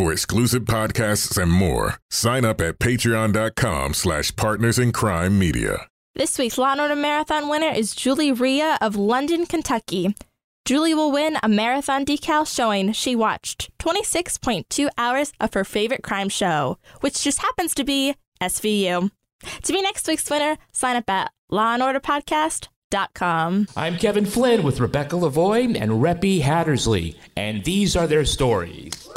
[0.00, 5.88] For exclusive podcasts and more, sign up at patreon.com slash partners in crime media.
[6.14, 10.14] This week's Law and Order Marathon winner is Julie Rhea of London, Kentucky.
[10.64, 16.30] Julie will win a marathon decal showing she watched 26.2 hours of her favorite crime
[16.30, 19.10] show, which just happens to be SVU.
[19.64, 23.68] To be next week's winner, sign up at lawandorderpodcast.com.
[23.76, 29.10] I'm Kevin Flynn with Rebecca Lavoie and Reppy Hattersley, and these are their stories.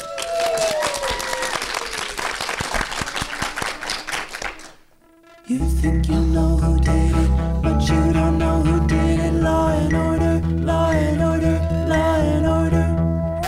[5.46, 9.34] You think you know who did it, but you don't know who did it.
[9.34, 13.44] Law and order, law and order, law and order.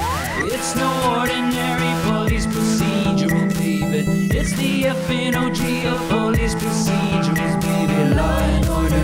[0.54, 4.28] It's no ordinary police procedural, baby.
[4.38, 7.96] It's the FNOG of police procedurals, baby.
[8.76, 9.04] Order,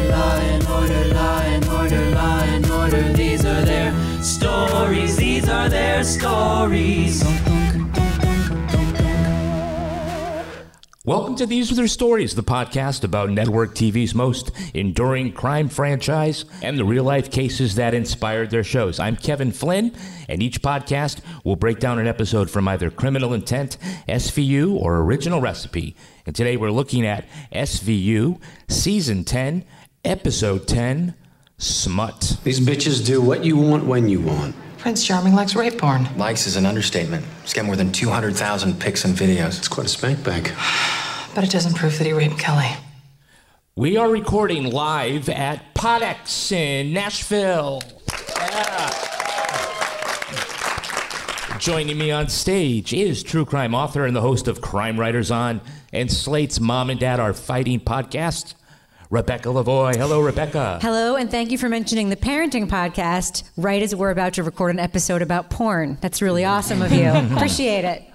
[0.68, 1.14] order,
[1.72, 3.14] order, order.
[3.14, 7.24] These are their stories, these are their stories.
[11.04, 16.46] Welcome to These Are Their Stories, the podcast about network TV's most enduring crime franchise
[16.62, 19.00] and the real life cases that inspired their shows.
[19.00, 19.96] I'm Kevin Flynn,
[20.30, 25.42] and each podcast will break down an episode from either Criminal Intent, SVU, or Original
[25.42, 25.96] Recipe.
[26.28, 29.66] And today we're looking at SVU, Season 10,
[30.06, 31.16] Episode 10,
[31.58, 32.38] Smut.
[32.44, 34.56] These bitches do what you want when you want.
[34.82, 36.08] Prince Charming likes rape porn.
[36.18, 37.24] Likes is an understatement.
[37.44, 39.60] He's got more than 200,000 pics and videos.
[39.60, 40.52] It's quite a spank bank.
[41.34, 42.68] But it doesn't prove that he raped Kelly.
[43.78, 47.82] We are recording live at Podex in Nashville.
[48.38, 48.92] Yeah.
[51.58, 55.62] Joining me on stage is true crime author and the host of Crime Writers On
[55.94, 58.56] and Slate's Mom and Dad Are Fighting podcast,
[59.12, 59.98] Rebecca Lavoie.
[59.98, 60.80] Hello, Rebecca.
[60.82, 64.72] Hello, and thank you for mentioning the parenting podcast right as we're about to record
[64.72, 65.98] an episode about porn.
[66.00, 67.10] That's really awesome of you.
[67.36, 68.08] Appreciate it.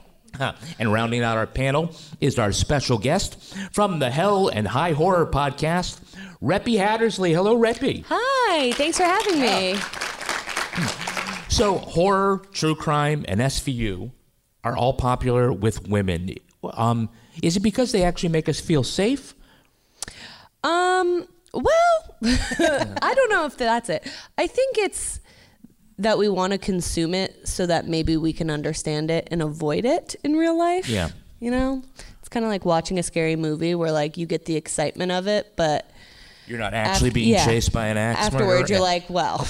[0.79, 5.27] And rounding out our panel is our special guest from the Hell and High Horror
[5.27, 6.01] podcast,
[6.43, 7.35] Reppy Hattersley.
[7.35, 8.03] Hello, Reppy.
[8.09, 9.75] Hi, thanks for having me.
[11.51, 14.13] So, horror, true crime, and SVU
[14.65, 16.37] are all popular with women.
[16.65, 17.11] Um,
[17.43, 19.35] is it because they actually make us feel safe?
[20.67, 24.07] Um, well, I don't know if that's it.
[24.37, 25.21] I think it's
[25.99, 29.85] that we want to consume it so that maybe we can understand it and avoid
[29.85, 30.89] it in real life.
[30.89, 31.09] Yeah.
[31.41, 31.83] You know?
[32.21, 35.27] It's kind of like watching a scary movie where like you get the excitement of
[35.29, 35.89] it, but
[36.47, 37.45] You're not actually Af- being yeah.
[37.47, 38.67] chased by an axe afterwards murderer?
[38.69, 39.47] you're like, well,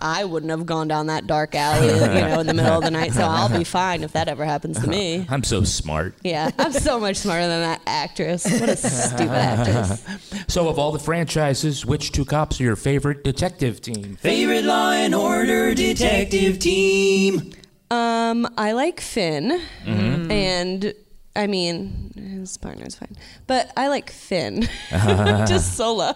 [0.00, 1.94] I wouldn't have gone down that dark alley, you
[2.28, 4.80] know, in the middle of the night, so I'll be fine if that ever happens
[4.80, 5.26] to me.
[5.30, 6.14] I'm so smart.
[6.22, 8.44] Yeah, I'm so much smarter than that actress.
[8.44, 10.04] What a stupid actress.
[10.48, 14.16] So, of all the franchises, which two cops are your favorite detective team?
[14.16, 17.52] Favorite Law and Order detective team.
[17.90, 20.30] Um, I like Finn, Mm-hmm.
[20.30, 20.94] and
[21.34, 23.16] I mean his partner's fine,
[23.46, 26.12] but I like Finn just solo.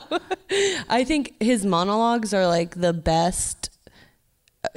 [0.89, 3.71] I think his monologues are like the best.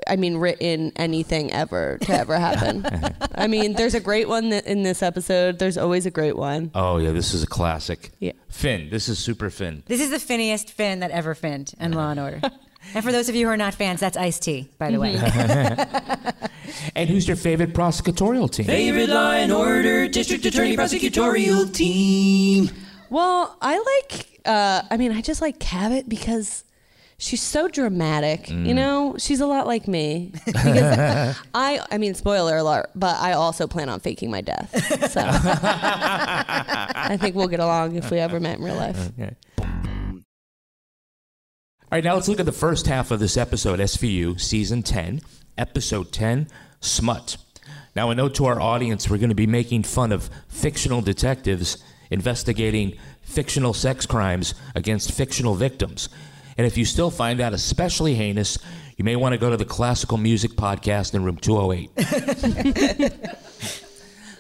[0.08, 2.86] I mean, written anything ever to ever happen.
[3.36, 5.60] I mean, there's a great one that in this episode.
[5.60, 6.72] There's always a great one.
[6.76, 8.12] Oh, yeah, this is a classic.
[8.20, 8.34] Yeah.
[8.50, 8.90] Finn.
[8.90, 9.84] This is super Finn.
[9.86, 12.42] This is the finniest Finn that ever finned in Law and Order.
[12.94, 15.16] and for those of you who are not fans, that's Ice T, by the way.
[16.96, 18.66] And who's your favorite prosecutorial team?
[18.66, 22.70] Favorite Law and Order district attorney prosecutorial team.
[23.10, 24.42] Well, I like.
[24.46, 26.65] Uh, I mean, I just like Cabot because
[27.18, 28.50] she's so dramatic.
[28.50, 28.76] You mm.
[28.76, 30.32] know, she's a lot like me.
[30.46, 34.72] Because I, I mean, spoiler alert, but I also plan on faking my death.
[35.12, 39.12] So I think we'll get along if we ever met in real life.
[41.82, 45.22] All right, now let's look at the first half of this episode, SVU, Season 10,
[45.58, 46.48] Episode 10,
[46.82, 47.38] Smut.
[47.96, 51.82] Now, a note to our audience we're going to be making fun of fictional detectives
[52.12, 56.10] investigating fictional sex crimes against fictional victims.
[56.58, 58.58] And if you still find that especially heinous,
[58.98, 63.12] you may want to go to the Classical Music Podcast in room 208.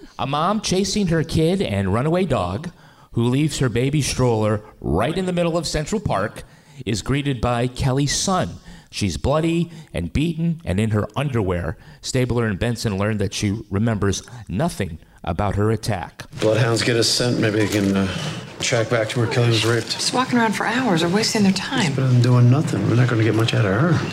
[0.20, 2.72] A mom chasing her kid and runaway dog,
[3.12, 6.44] who leaves her baby stroller right in the middle of Central Park,
[6.86, 8.50] is greeted by Kelly's son,
[8.96, 11.78] She's bloody and beaten and in her underwear.
[12.00, 16.24] Stabler and Benson learn that she remembers nothing about her attack.
[16.40, 17.42] Bloodhounds get a scent.
[17.42, 18.08] Maybe they can uh,
[18.66, 19.92] track back to where Kelly was raped.
[19.92, 21.94] Just walking around for hours or wasting their time.
[21.94, 22.88] Better than doing nothing.
[22.90, 24.12] We're not going to get much out of her.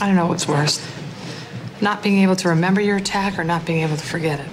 [0.00, 0.84] I don't know what's worse.
[1.80, 4.48] Not being able to remember your attack or not being able to forget it.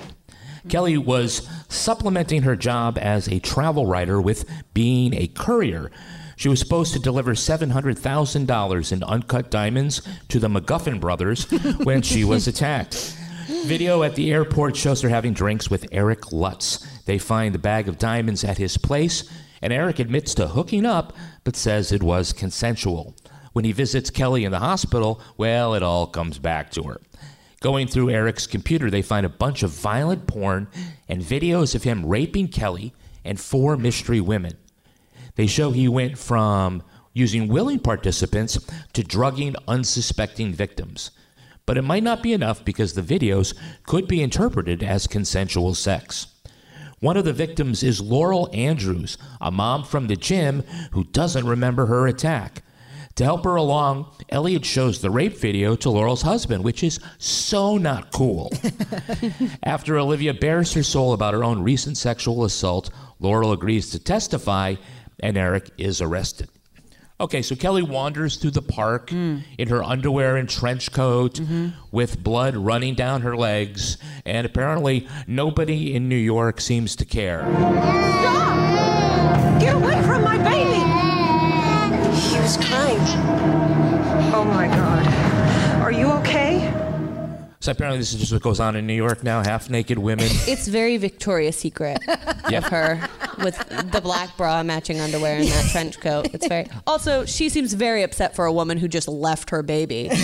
[0.67, 5.89] Kelly was supplementing her job as a travel writer with being a courier.
[6.35, 11.45] She was supposed to deliver $700,000 in uncut diamonds to the McGuffin brothers
[11.83, 13.15] when she was attacked.
[13.49, 16.85] Video at the airport shows her having drinks with Eric Lutz.
[17.05, 19.27] They find the bag of diamonds at his place,
[19.59, 23.15] and Eric admits to hooking up, but says it was consensual.
[23.53, 27.01] When he visits Kelly in the hospital, well, it all comes back to her.
[27.59, 30.67] Going through Eric's computer, they find a bunch of violent porn
[31.07, 32.93] and videos of him raping Kelly
[33.25, 34.53] and four mystery women.
[35.37, 38.59] They show he went from using willing participants
[38.93, 41.09] to drugging unsuspecting victims.
[41.69, 46.25] But it might not be enough because the videos could be interpreted as consensual sex.
[46.99, 50.63] One of the victims is Laurel Andrews, a mom from the gym
[50.93, 52.63] who doesn't remember her attack.
[53.17, 57.77] To help her along, Elliot shows the rape video to Laurel's husband, which is so
[57.77, 58.51] not cool.
[59.63, 62.89] After Olivia bares her soul about her own recent sexual assault,
[63.19, 64.73] Laurel agrees to testify,
[65.19, 66.49] and Eric is arrested.
[67.21, 69.43] Okay, so Kelly wanders through the park mm.
[69.57, 71.69] in her underwear and trench coat mm-hmm.
[71.91, 77.41] with blood running down her legs, and apparently nobody in New York seems to care.
[77.41, 78.88] Get
[87.69, 90.25] So apparently this is just what goes on in New York now, half naked women.
[90.47, 91.99] It's very Victoria's Secret
[92.49, 92.57] Yeah.
[92.57, 93.07] of her
[93.43, 93.55] with
[93.91, 96.33] the black bra matching underwear and that trench coat.
[96.33, 96.65] It's very.
[96.87, 100.09] Also, she seems very upset for a woman who just left her baby.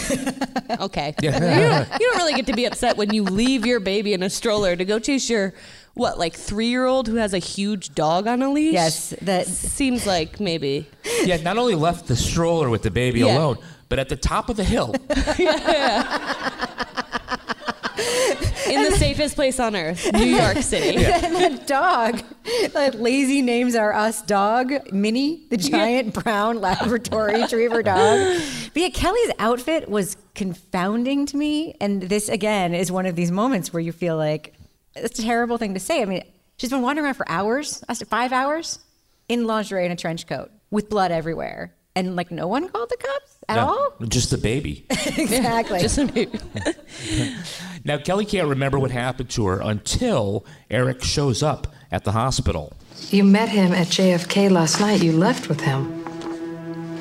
[0.80, 1.13] Okay.
[1.21, 1.33] Yeah.
[1.36, 1.39] You,
[1.69, 4.30] don't, you don't really get to be upset when you leave your baby in a
[4.30, 5.53] stroller to go chase your
[5.94, 8.74] what like three year old who has a huge dog on a leash.
[8.74, 10.88] Yes, that seems like maybe.
[11.24, 13.38] Yeah, not only left the stroller with the baby Yeah.
[13.38, 13.57] alone,
[13.95, 14.94] but at the top of the hill.
[18.68, 20.97] In the safest place on earth, New York City.
[20.97, 22.21] and that dog,
[22.74, 28.42] that lazy names are us dog, Minnie, the giant brown laboratory retriever dog.
[28.74, 31.77] But yeah, Kelly's outfit was confounding to me.
[31.80, 34.53] And this, again, is one of these moments where you feel like
[34.98, 36.01] it's a terrible thing to say.
[36.01, 36.24] I mean,
[36.57, 38.80] she's been wandering around for hours, I said five hours,
[39.30, 41.74] in lingerie and a trench coat with blood everywhere.
[41.95, 44.07] And like no one called the cops at No, all?
[44.07, 44.86] Just the baby.
[44.89, 45.80] exactly.
[45.80, 46.39] Just a baby.
[47.88, 52.74] Now, Kelly can't remember what happened to her until Eric shows up at the hospital.
[53.12, 55.03] You met him at JFK last night.
[55.03, 55.86] You left with him.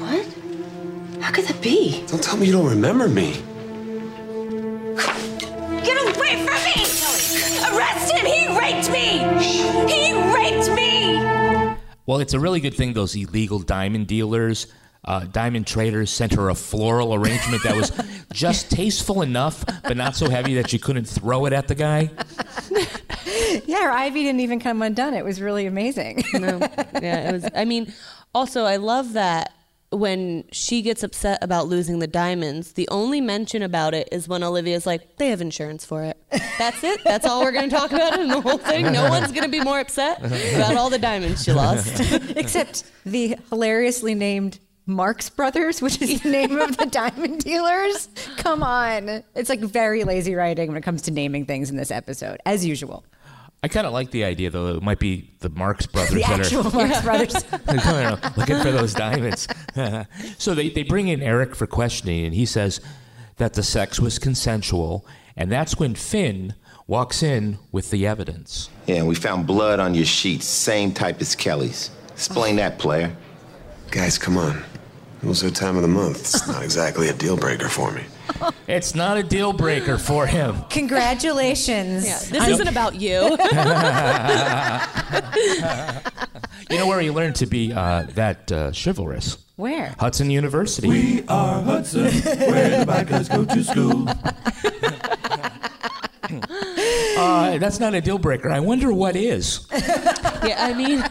[0.03, 1.23] What?
[1.23, 2.05] How could that be?
[2.09, 3.33] Don't tell me you don't remember me.
[5.83, 6.85] Get away from me!
[7.67, 8.27] Arrest him!
[8.27, 9.21] He raped me!
[9.91, 11.17] He raped me!
[12.05, 14.67] Well, it's a really good thing those illegal diamond dealers,
[15.05, 17.93] uh, diamond traders sent her a floral arrangement that was
[18.33, 22.11] just tasteful enough, but not so heavy that you couldn't throw it at the guy.
[23.67, 25.15] yeah, her ivy didn't even come undone.
[25.15, 26.25] It was really amazing.
[26.35, 26.59] no.
[27.01, 27.49] Yeah, it was.
[27.55, 27.93] I mean,
[28.35, 29.53] also, I love that
[29.91, 34.43] when she gets upset about losing the diamonds, the only mention about it is when
[34.43, 36.17] Olivia's like, they have insurance for it.
[36.59, 37.05] That's it.
[37.05, 38.91] That's all we're going to talk about in the whole thing.
[38.91, 42.01] No one's going to be more upset about all the diamonds she lost.
[42.37, 48.09] Except the hilariously named Marx Brothers, which is the name of the diamond dealers.
[48.37, 49.23] Come on.
[49.35, 52.65] It's like very lazy writing when it comes to naming things in this episode, as
[52.67, 53.05] usual.
[53.63, 54.77] I kind of like the idea, though.
[54.77, 57.35] It might be the Marx brothers The that actual are Marx Brothers.
[57.51, 59.49] I don't know, looking for those diamonds.
[60.39, 62.83] so they, they bring in Eric for questioning, and he says
[63.39, 66.55] that the sex was consensual, and that's when Finn
[66.87, 68.69] walks in with the evidence.
[68.87, 71.91] Yeah, we found blood on your sheets, same type as Kelly's.
[72.13, 73.17] Explain that, player.
[73.91, 74.63] Guys, come on.
[75.25, 76.21] It was the time of the month.
[76.21, 78.03] It's not exactly a deal breaker for me.
[78.69, 80.57] It's not a deal breaker for him.
[80.69, 82.05] Congratulations.
[82.05, 83.39] Yeah, this isn't about you.
[86.71, 89.37] You know where he learned to be uh, that uh, chivalrous?
[89.57, 89.95] Where?
[89.99, 90.89] Hudson University.
[90.89, 94.09] We are Hudson, where the bad guys go to school.
[97.17, 98.51] Uh, that's not a deal breaker.
[98.51, 99.69] I wonder what is.
[99.73, 101.05] yeah, I mean,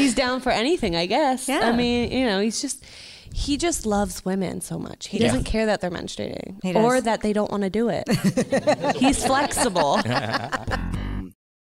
[0.00, 1.48] he's down for anything, I guess.
[1.48, 1.60] Yeah.
[1.68, 2.84] I mean, you know, he's just.
[3.32, 5.06] He just loves women so much.
[5.06, 5.28] He Yeah.
[5.28, 8.08] doesn't care that they're menstruating or that they don't want to do it.
[8.96, 10.00] he's flexible.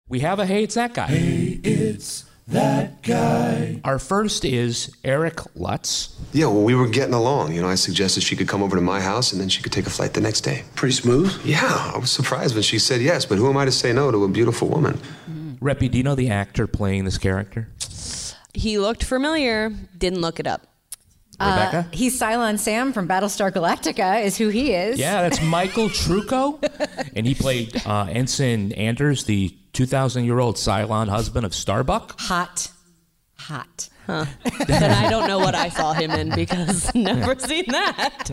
[0.08, 1.06] We have a hey, it's that guy.
[1.06, 3.80] Hey, it's that guy.
[3.84, 6.14] Our first is Eric Lutz.
[6.32, 7.54] Yeah, well, we were getting along.
[7.54, 9.72] You know, I suggested she could come over to my house and then she could
[9.72, 10.64] take a flight the next day.
[10.74, 11.34] Pretty smooth?
[11.42, 11.62] Yeah,
[11.94, 14.24] I was surprised when she said yes, but who am I to say no to
[14.24, 15.00] a beautiful woman?
[15.64, 17.68] Reppy, do you know the actor playing this character?
[18.52, 19.70] He looked familiar.
[19.96, 20.66] Didn't look it up.
[21.40, 21.78] Rebecca?
[21.78, 24.98] Uh, he's Cylon Sam from Battlestar Galactica, is who he is.
[24.98, 26.62] Yeah, that's Michael Trucco.
[27.16, 32.20] and he played uh, Ensign Anders, the 2,000 year old Cylon husband of Starbuck.
[32.20, 32.70] Hot.
[33.38, 33.88] Hot.
[34.06, 34.26] Huh.
[34.66, 38.30] then I don't know what I saw him in because never seen that.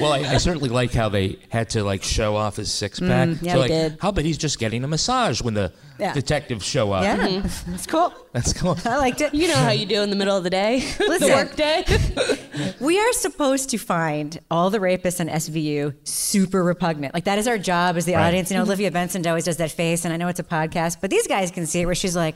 [0.00, 3.28] Well, I, I certainly like how they had to like show off his six pack.
[3.28, 3.96] Mm, yeah, so, like, did.
[4.00, 6.12] How about he's just getting a massage when the Yeah.
[6.12, 7.02] detectives show up?
[7.02, 7.70] Yeah, Mm-hmm.
[7.72, 8.12] that's cool.
[8.32, 8.76] That's cool.
[8.84, 9.34] I liked it.
[9.34, 11.84] You know how you do in the middle of the day, the work day.
[12.80, 17.14] We are supposed to find all the rapists on SVU super repugnant.
[17.14, 18.26] Like that is our job as the Right.
[18.28, 18.50] audience.
[18.50, 21.10] You know, Olivia Benson always does that face, and I know it's a podcast, but
[21.10, 22.34] these guys can see it where she's like,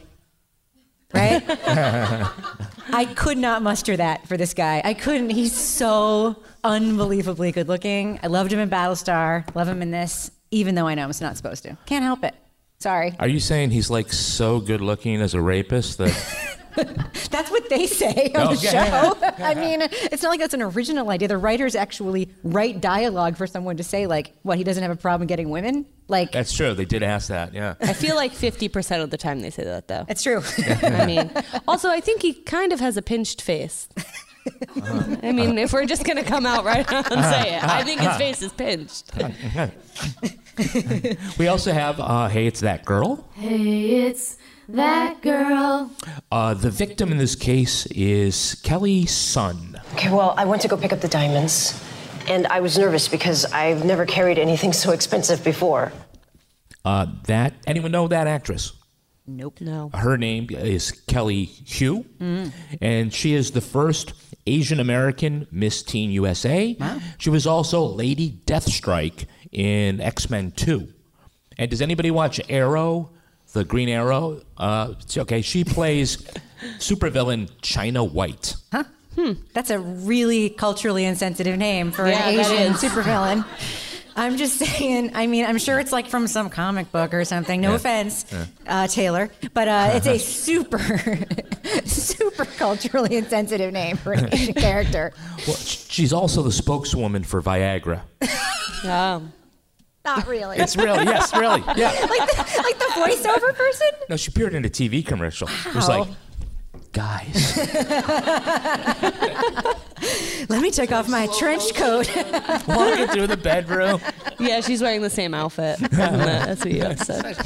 [1.12, 1.42] right?
[2.94, 4.82] I could not muster that for this guy.
[4.84, 5.30] I couldn't.
[5.30, 8.20] He's so unbelievably good looking.
[8.22, 9.54] I loved him in Battlestar.
[9.54, 11.76] Love him in this, even though I know I'm not supposed to.
[11.86, 12.34] Can't help it.
[12.78, 13.14] Sorry.
[13.20, 16.10] Are you saying he's like so good looking as a rapist that
[17.30, 18.68] That's what they say on the Okay.
[18.70, 19.16] show.
[19.44, 21.28] I mean, it's not like that's an original idea.
[21.28, 24.96] The writers actually write dialogue for someone to say, like, what, he doesn't have a
[24.96, 25.86] problem getting women?
[26.08, 26.74] Like, that's true?
[26.74, 27.54] They did ask that.
[27.54, 27.74] Yeah.
[27.80, 30.04] I feel like 50% of the time they say that, though.
[30.08, 30.42] it's true.
[30.82, 31.30] I mean,
[31.66, 33.88] also, I think he kind of has a pinched face.
[35.22, 37.84] I mean, if we're just going to come out right out and say it, I
[37.84, 39.12] think his face is pinched.
[41.38, 43.26] we also have uh, Hey, It's That Girl.
[43.34, 44.36] Hey, it's
[44.68, 45.90] that girl.
[46.30, 49.80] Uh, the victim in this case is Kelly Sun.
[49.94, 51.82] Okay, well, I went to go pick up the diamonds,
[52.28, 55.92] and I was nervous because I've never carried anything so expensive before.
[56.84, 58.72] Uh, that anyone know that actress?
[59.26, 59.60] Nope.
[59.60, 59.90] No.
[59.94, 61.44] Her name is Kelly
[61.78, 62.04] Hu,
[62.80, 64.14] and she is the first
[64.46, 66.76] Asian American Miss Teen USA.
[67.18, 70.88] She was also Lady Deathstrike in X Men 2.
[71.58, 73.10] And does anybody watch Arrow,
[73.52, 74.40] the Green Arrow?
[74.56, 76.16] Uh, it's okay, she plays
[76.78, 78.56] supervillain China White.
[78.72, 78.84] Huh?
[79.16, 79.32] Hmm.
[79.52, 82.80] That's a really culturally insensitive name for Yeah, an Asian is.
[82.82, 83.44] supervillain.
[84.14, 87.62] I'm just saying, I mean, I'm sure it's like from some comic book or something.
[87.62, 87.76] No Yeah.
[87.76, 88.44] offense, Yeah.
[88.66, 90.78] uh, Taylor, but uh, it's a super,
[91.86, 95.12] super culturally insensitive name for an Asian character.
[95.46, 98.02] Well, she's also the spokeswoman for Viagra.
[98.84, 99.22] Oh.
[100.04, 100.58] Not really.
[100.58, 101.90] It's really, yes, really, yeah.
[101.92, 103.88] like, the, like the voiceover person?
[104.10, 105.48] No, she appeared in a TV commercial.
[105.66, 106.08] It was like,
[106.92, 107.56] guys,
[110.48, 112.10] Let me take off my trench coat.
[112.66, 114.00] walking through the bedroom.
[114.40, 115.78] Yeah, she's wearing the same outfit.
[115.78, 117.36] from the SVU episode.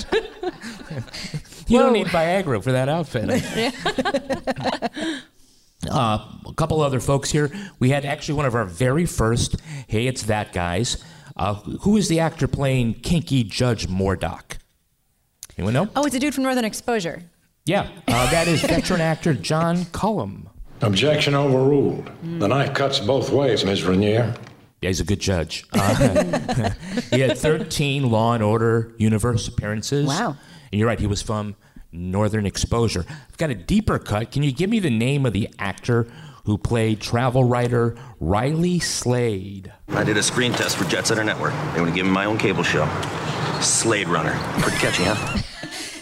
[1.69, 1.93] You don't Whoa.
[1.93, 3.29] need Viagra for that outfit.
[5.91, 7.51] uh, a couple other folks here.
[7.79, 9.57] We had actually one of our very first
[9.89, 11.05] Hey, It's That Guys.
[11.37, 14.57] Uh, who is the actor playing Kinky Judge Mordock?
[15.59, 15.89] Anyone know?
[15.95, 17.23] Oh, it's a dude from Northern Exposure.
[17.65, 20.49] Yeah, uh, that is veteran actor John Cullum.
[20.83, 22.11] Objection overruled.
[22.23, 23.85] The knife cuts both ways, Ms.
[23.85, 24.35] Renier.
[24.83, 25.65] Yeah, he's a good judge.
[25.73, 26.71] Uh,
[27.11, 30.07] he had 13 Law and Order universe appearances.
[30.07, 30.37] Wow.
[30.71, 31.57] And you're right, he was from
[31.93, 33.05] Northern Exposure.
[33.09, 34.31] I've got a deeper cut.
[34.31, 36.07] Can you give me the name of the actor
[36.47, 39.73] who played travel writer Riley Slade?
[39.89, 41.53] I did a screen test for Jet Center Network.
[41.75, 42.89] They want to give me my own cable show.
[43.61, 44.33] Slade Runner.
[44.61, 45.43] Pretty catchy, huh?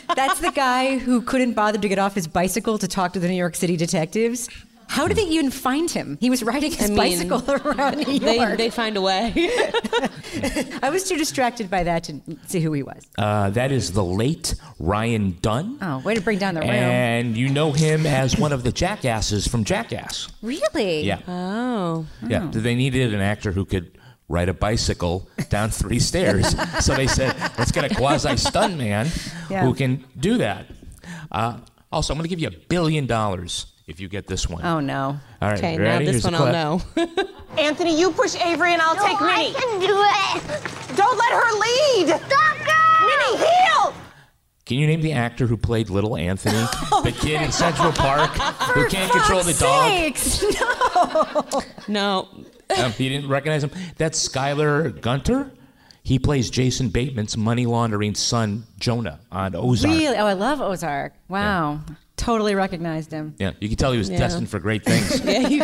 [0.15, 3.27] That's the guy who couldn't bother to get off his bicycle to talk to the
[3.27, 4.51] New York City detectives.
[4.89, 6.19] How did they even find him?
[6.21, 8.57] He was riding his I mean, bicycle around New They, York.
[8.59, 9.33] they find a way.
[10.83, 13.03] I was too distracted by that to see who he was.
[13.19, 15.79] Uh, that is the late Ryan Dunn.
[15.81, 16.71] Oh, way to bring down the room.
[16.71, 20.29] And you know him as one of the jackasses from Jackass.
[20.43, 21.03] really?
[21.03, 21.21] Yeah.
[21.27, 22.07] Oh.
[22.27, 23.99] Yeah, they needed an actor who could
[24.29, 26.55] ride a bicycle down three stairs.
[26.85, 29.09] So they said, let's get a quasi stunt man
[29.51, 29.65] Yeah.
[29.65, 30.67] who can do that.
[31.31, 31.59] Uh,
[31.93, 34.65] also, I'm going to give you a billion dollars if you get this one.
[34.65, 35.19] Oh no.
[35.43, 36.05] All right, Okay, you now ready?
[36.07, 36.83] this Here's the one I'll know.
[37.59, 39.55] Anthony, you push Avery and I'll take Minnie.
[39.55, 40.97] I can do it.
[40.97, 42.09] Don't let her lead.
[42.27, 42.57] Stop,
[43.01, 43.95] Minnie, heel.
[44.65, 46.57] Can you name the actor who played Little Anthony,
[47.05, 50.17] the kid in Central Park who can't control the dog?
[51.87, 52.29] No.
[52.69, 52.83] no.
[52.83, 53.71] Um, you didn't recognize him?
[53.99, 55.51] That's Skylar Gaertner.
[56.03, 59.93] He plays Jason Bateman's money laundering son, Jonah, on Ozark.
[59.95, 60.17] Really?
[60.17, 61.13] Oh, I love Ozark.
[61.29, 61.81] Wow.
[62.17, 63.35] Totally recognized him.
[63.39, 64.19] Yeah, you could tell he was Yeah.
[64.19, 65.21] destined for great things.
[65.25, 65.61] Yeah, you,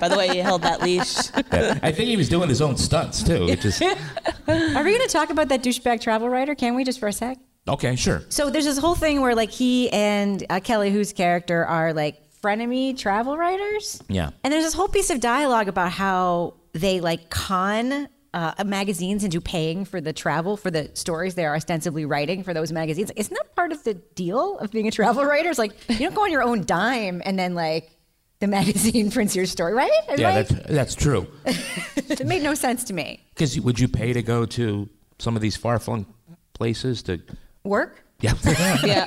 [0.00, 1.14] by the way, he held that leash.
[1.52, 1.78] Yeah.
[1.82, 3.44] I think he was doing his own stunts too.
[3.46, 3.86] Which is, Are
[4.48, 6.54] we going to talk about that douchebag travel writer?
[6.54, 7.38] Can we just for a sec?
[7.68, 8.22] Okay, sure.
[8.30, 12.18] So there's this whole thing where like he and uh, Kelly, whose character are like
[12.42, 14.30] frenemy travel writers, Yeah.
[14.42, 18.08] and there's this whole piece of dialogue about how they like con.
[18.34, 22.54] Uh, magazines into paying for the travel for the stories they are ostensibly writing for
[22.54, 23.10] those magazines.
[23.14, 25.50] Isn't that part of the deal of being a travel writer?
[25.50, 27.90] It's like you don't go on your own dime and then like
[28.40, 29.90] the magazine prints your story, right?
[30.16, 31.26] Yeah, I- that's that's true.
[31.44, 33.20] it made no sense to me.
[33.34, 36.06] Because would you pay to go to some of these far flung
[36.54, 37.20] places to?
[37.64, 38.02] Work?
[38.20, 38.32] Yeah.
[38.82, 39.06] Yeah.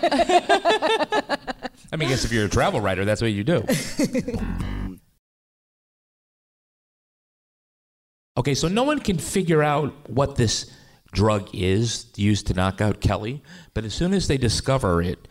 [1.91, 3.63] I mean, I guess if you're a travel writer, that's what you do.
[8.37, 10.69] Okay, so no one can figure out what this
[11.13, 13.41] drug is used to knock out Kelly,
[13.73, 15.27] but as soon as they discover it,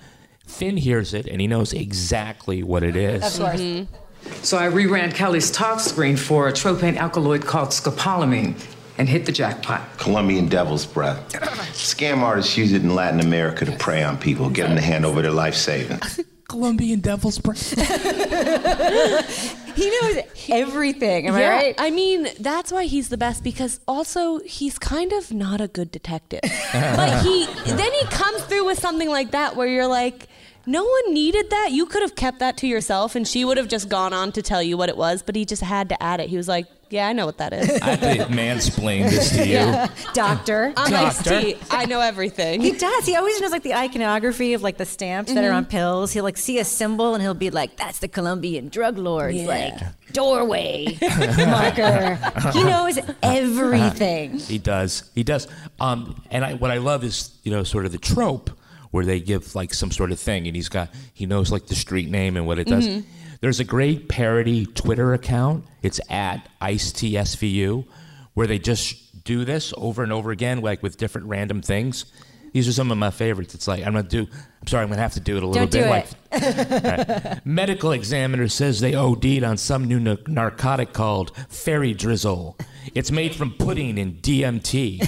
[0.46, 3.22] Finn hears it and he knows exactly what it is.
[3.22, 3.60] Of course.
[3.60, 3.94] Mm-hmm.
[4.42, 8.54] So I reran Kelly's tox screen for a tropane alkaloid called scopolamine
[8.96, 9.98] and hit the jackpot.
[9.98, 11.32] Colombian devil's breath.
[11.72, 15.04] Scam artists use it in Latin America to prey on people, get them to hand
[15.04, 16.20] over their life savings.
[16.48, 17.70] Colombian devil's breath.
[19.74, 20.16] he knows
[20.52, 21.28] everything.
[21.28, 21.74] Am I right?
[21.78, 25.90] I mean, that's why he's the best because also he's kind of not a good
[25.90, 26.40] detective.
[26.72, 30.28] but he then he comes through with something like that where you're like,
[30.66, 31.70] no one needed that.
[31.72, 34.42] You could have kept that to yourself and she would have just gone on to
[34.42, 36.30] tell you what it was, but he just had to add it.
[36.30, 37.68] He was like, yeah, I know what that is.
[37.82, 39.54] I have to mansplain this to you.
[39.54, 39.88] Yeah.
[40.14, 40.72] Doctor.
[40.76, 41.34] I'm Doctor.
[41.34, 41.56] Ice-T.
[41.70, 42.60] I know everything.
[42.60, 43.04] He does.
[43.04, 45.56] He always knows like the iconography of like the stamps that are Mhm.
[45.56, 46.12] on pills.
[46.12, 49.46] He'll like see a symbol and he'll be like, "That's the Colombian drug lord's Yeah.
[49.46, 52.18] like doorway marker."
[52.52, 54.38] he knows everything.
[54.38, 55.10] He does.
[55.14, 55.48] He does.
[55.80, 58.50] Um, and I, what I love is, you know, sort of the trope
[58.90, 61.74] where they give like some sort of thing, and he's got he knows like the
[61.74, 62.86] street name and what it does.
[62.86, 63.04] Mhm.
[63.44, 65.66] There's a great parody Twitter account.
[65.82, 67.84] It's at IceTSVU,
[68.32, 72.06] where they just do this over and over again, like with different random things.
[72.54, 73.54] These are some of my favorites.
[73.54, 74.26] It's like I'm gonna do.
[74.62, 75.84] I'm sorry, I'm gonna have to do it a little Don't bit.
[75.84, 77.18] do like it.
[77.28, 77.40] Right.
[77.46, 82.56] Medical examiner says they OD'd on some new na- narcotic called fairy drizzle.
[82.94, 85.00] It's made from pudding and DMT.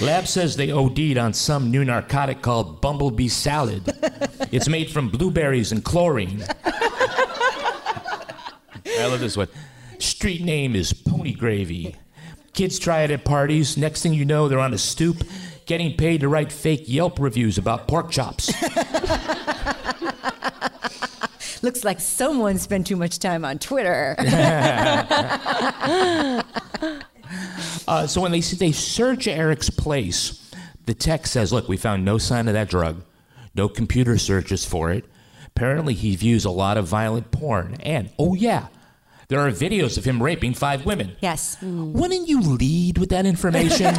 [0.00, 3.92] Lab says they OD'd on some new narcotic called bumblebee salad.
[4.50, 6.44] It's made from blueberries and chlorine.
[8.86, 9.48] I love this one.
[9.98, 11.94] Street name is Pony Gravy.
[12.52, 13.76] Kids try it at parties.
[13.76, 15.22] Next thing you know, they're on a stoop
[15.66, 18.52] getting paid to write fake Yelp reviews about pork chops.
[21.62, 24.16] Looks like someone spent too much time on Twitter.
[27.86, 30.50] Uh, so when they they search Eric's place,
[30.86, 33.02] the text says, "Look, we found no sign of that drug,
[33.54, 35.04] no computer searches for it.
[35.46, 38.66] Apparently, he views a lot of violent porn, and oh yeah,
[39.28, 41.16] there are videos of him raping five women.
[41.20, 41.56] Yes.
[41.62, 43.86] Wouldn't you lead with that information?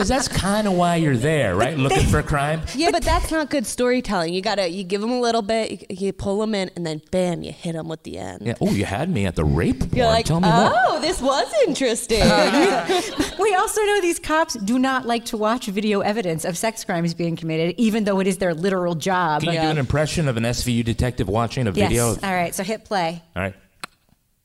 [0.00, 1.76] Because that's kind of why you're there, right?
[1.76, 2.62] Looking for crime.
[2.74, 4.32] yeah, but that's not good storytelling.
[4.32, 7.02] You gotta you give them a little bit, you, you pull them in, and then
[7.10, 8.46] bam, you hit them with the end.
[8.46, 8.54] Yeah.
[8.62, 9.90] Oh, you had me at the rape porn.
[9.92, 10.72] You're like, Tell me more.
[10.74, 12.20] oh, this was interesting.
[13.38, 17.12] we also know these cops do not like to watch video evidence of sex crimes
[17.12, 19.42] being committed, even though it is their literal job.
[19.42, 21.88] Can you do an impression of an SVU detective watching a yes.
[21.88, 22.06] video?
[22.08, 22.54] All right.
[22.54, 23.22] So hit play.
[23.36, 23.54] All right.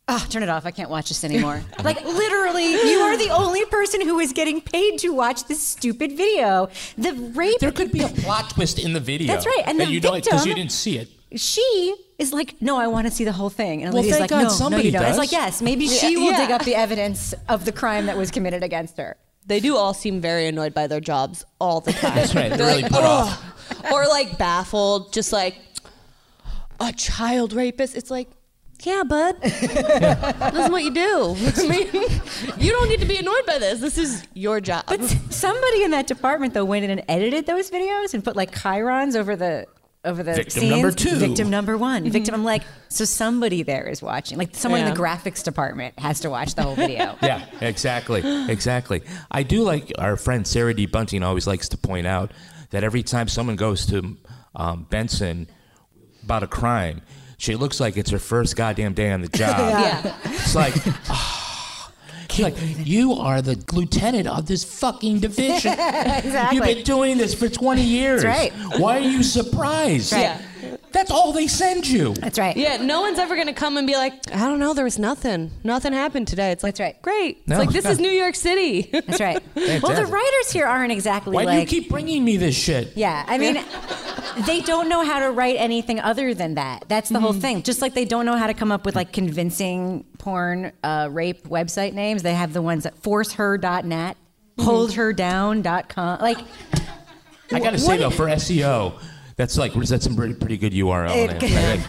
[0.07, 0.65] Oh, turn it off.
[0.65, 1.61] I can't watch this anymore.
[1.83, 6.11] like, literally, you are the only person who is getting paid to watch this stupid
[6.13, 6.69] video.
[6.97, 7.59] The rape.
[7.59, 9.27] There could be a plot twist in the video.
[9.27, 9.63] That's right.
[9.65, 11.09] And that the you don't because you didn't see it.
[11.35, 13.83] She is like, no, I want to see the whole thing.
[13.83, 15.03] And Well, Olivia's thank like, God no, no, somebody you don't.
[15.03, 16.37] It's like, yes, maybe Yeah, she will yeah.
[16.45, 19.17] dig up the evidence of the crime that was committed against her.
[19.47, 22.15] They do all seem very annoyed by their jobs all the time.
[22.15, 22.49] That's right.
[22.49, 23.37] They're They're really like, put "Ugh,"
[23.91, 25.57] or like baffled, just like
[26.79, 27.95] a child rapist.
[27.95, 28.29] It's like,
[28.85, 31.35] yeah, bud, that's what you do.
[31.37, 31.87] I mean,
[32.57, 33.79] you don't need to be annoyed by this.
[33.79, 34.85] This is your job.
[34.87, 38.51] But somebody in that department though went in and edited those videos and put like
[38.51, 39.67] chyrons over the
[40.03, 40.71] over the Victim scenes.
[40.71, 41.15] number two.
[41.15, 42.07] Victim number one.
[42.09, 42.35] Victim.
[42.35, 44.37] I'm like, so somebody there is watching.
[44.37, 47.17] Like someone in the graphics department has to watch the whole video.
[47.23, 48.21] Yeah, exactly,
[48.51, 49.01] exactly.
[49.31, 50.85] I do like our friend Sarah D.
[50.85, 52.31] Bunting always likes to point out
[52.69, 54.15] that every time someone goes to
[54.55, 55.47] um, Benson
[56.23, 57.01] about a crime,
[57.37, 59.57] she looks like it's her first goddamn day on the job.
[59.59, 60.15] yeah.
[60.25, 60.73] It's like.
[61.09, 61.91] Ah,
[62.29, 65.71] she's like, you are the lieutenant of this fucking division.
[65.73, 66.51] Exactly.
[66.57, 68.23] You've been doing this for 20 years.
[68.23, 68.51] right.
[68.77, 70.11] Why are you surprised?
[70.11, 70.41] Yeah.
[70.95, 72.13] That's all they send you.
[72.13, 72.55] That's right.
[72.55, 75.51] Yeah, no one's ever gonna come and be like, I don't know, there was nothing.
[75.63, 76.51] Nothing happened today.
[76.51, 77.01] It's like, That's right.
[77.01, 77.39] Great.
[77.39, 77.57] It's No.
[77.59, 78.89] like this is New York City.
[78.93, 79.43] That's right.
[79.55, 81.55] well, the writers here aren't exactly Why like.
[81.55, 82.93] do you keep bringing me this shit?
[82.95, 83.61] Yeah, I mean,
[84.47, 86.85] they don't know how to write anything other than that.
[86.87, 87.61] That's the whole thing.
[87.63, 91.43] Just like they don't know how to come up with like convincing porn uh, rape
[91.49, 92.23] website names.
[92.23, 94.15] They have the ones that forceher.net.
[94.59, 96.21] holdherdown.com.
[96.21, 96.37] Like,
[97.51, 98.99] I gotta say though, for SEO,
[99.35, 101.15] that's like that's some pretty, pretty good URL.
[101.15, 101.81] It- name,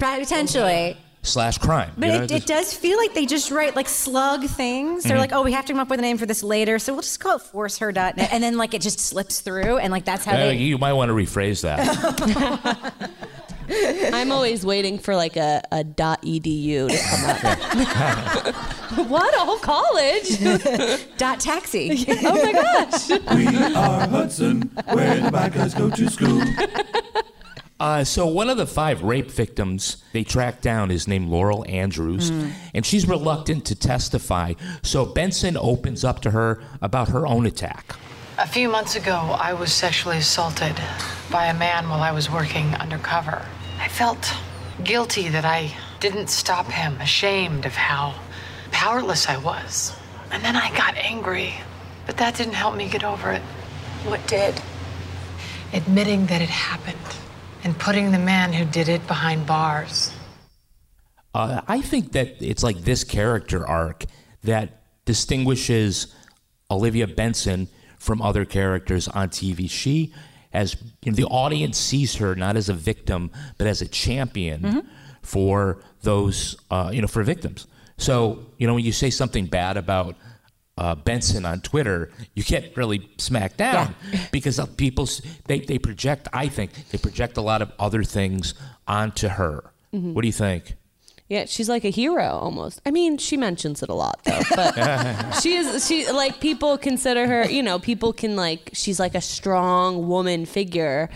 [0.00, 0.20] right?
[0.20, 0.96] Potentially.
[1.22, 1.90] slash crime.
[1.96, 5.04] But you know, it, just- it does feel like they just write like slug things.
[5.04, 5.20] They're Mhm.
[5.20, 7.00] like, oh, we have to come up with a name for this later, so we'll
[7.02, 8.28] just call it forceher.net.
[8.30, 10.56] And then like it just slips through, and like that's how Uh, they.
[10.56, 13.10] you might want to rephrase that.
[14.12, 18.54] I'm always waiting for like a, a .edu to come up.
[19.08, 19.34] what?
[19.34, 20.38] A whole college?
[21.16, 22.04] Dot taxi.
[22.08, 23.08] oh my gosh.
[23.34, 26.42] We are Hudson, where the bad guys go to school.
[27.80, 32.30] Uh, so one of the five rape victims they tracked down is named Laurel Andrews,
[32.30, 32.52] Mm.
[32.72, 34.54] and she's reluctant to testify.
[34.82, 37.96] So Benson opens up to her about her own attack.
[38.38, 40.76] A few months ago, I was sexually assaulted
[41.30, 43.42] by a man while I was working undercover.
[43.80, 44.32] I felt
[44.84, 48.14] guilty that I didn't stop him, ashamed of how
[48.74, 49.96] powerless I was.
[50.32, 51.54] And then I got angry,
[52.06, 53.40] but that didn't help me get over it.
[54.04, 54.60] What did?
[55.72, 56.98] Admitting that it happened
[57.62, 60.12] and putting the man who did it behind bars.
[61.32, 64.04] Uh, I think that it's like this character arc
[64.42, 66.14] that distinguishes
[66.70, 69.70] Olivia Benson from other characters on TV.
[69.70, 70.12] She
[70.52, 74.60] as you know, the audience sees her not as a victim but as a champion
[74.62, 74.80] Mm-hmm.
[75.22, 77.66] for those uh, you know for victims.
[77.96, 80.16] So you know when you say something bad about
[80.76, 83.94] uh, Benson on Twitter, you get really smacked down
[84.32, 85.08] because of people
[85.46, 86.28] they they project.
[86.32, 88.54] I think they project a lot of other things
[88.88, 89.70] onto her.
[89.94, 90.12] Mhm.
[90.14, 90.74] What do you think?
[91.28, 92.82] Yeah, she's like a hero almost.
[92.84, 97.26] I mean, she mentions it a lot though, but she is she like people consider
[97.26, 101.08] her, you know, people can like she's like a strong woman figure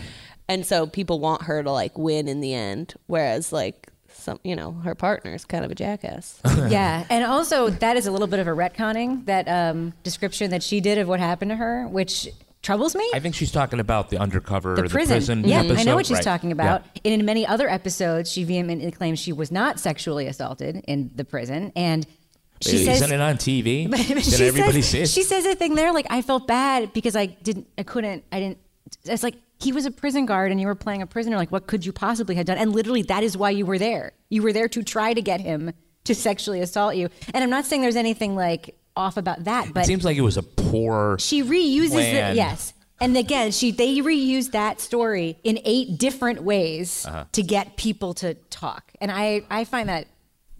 [0.47, 3.88] and so people want her to like win in the end whereas like
[4.19, 6.39] some, you know, her partner's kind of a jackass.
[6.69, 10.63] yeah, and also that is a little bit of a retconning that um, description that
[10.63, 12.27] she did of what happened to her, which
[12.61, 13.09] troubles me.
[13.13, 15.07] I think she's talking about the undercover the or prison.
[15.09, 15.77] the prison yeah, episode.
[15.79, 16.23] I know what she's Right.
[16.23, 16.83] talking about.
[17.05, 21.23] And in many other episodes, she vehemently claims she was not sexually assaulted in the
[21.23, 22.69] prison, and Yeah.
[22.71, 23.11] she Isn't says.
[23.11, 23.89] it on TV?
[24.29, 25.09] Did everybody says, see it?
[25.09, 28.39] She says a thing there like I felt bad because I didn't, I couldn't, I
[28.41, 28.57] didn't.
[29.05, 31.35] It's like he was a prison guard and you were playing a prisoner.
[31.37, 32.57] Like what could you possibly have done?
[32.57, 34.13] And literally, that is why you were there.
[34.29, 35.73] You were there to try to get him
[36.05, 37.09] to sexually assault you.
[37.33, 40.21] And I'm not saying there's anything like off about that, but it seems like it
[40.21, 41.17] was a poor.
[41.19, 42.31] she reuses plan.
[42.33, 42.35] it.
[42.35, 42.73] Yes.
[43.01, 47.25] And again, she they reused that story in eight different ways Uh-huh.
[47.31, 50.07] to get people to talk, and I I find that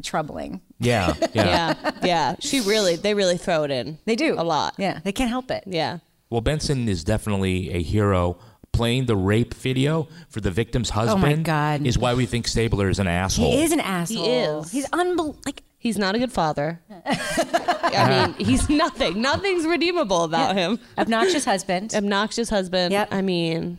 [0.04, 0.62] troubling.
[0.80, 1.74] Yeah, yeah.
[1.84, 1.92] yeah.
[2.04, 2.36] Yeah.
[2.40, 3.98] She really they really throw it in.
[4.06, 4.36] They do.
[4.38, 4.76] A lot.
[4.78, 5.00] Yeah.
[5.04, 5.64] They can't help it.
[5.68, 6.00] Yeah.
[6.30, 8.38] Well, Benson is definitely a hero.
[8.72, 11.86] Playing the rape video for the victim's Oh my husband God.
[11.86, 13.52] is why we think Stabler is an asshole.
[13.52, 14.24] He is an asshole.
[14.24, 14.72] He is.
[14.72, 16.82] He's unbel like He's not a good father.
[17.06, 19.22] I mean, he's nothing.
[19.22, 20.78] Nothing's redeemable about him.
[20.98, 21.94] Obnoxious husband.
[21.96, 22.92] Obnoxious husband.
[22.92, 23.08] Yep.
[23.14, 23.78] I mean, it, you-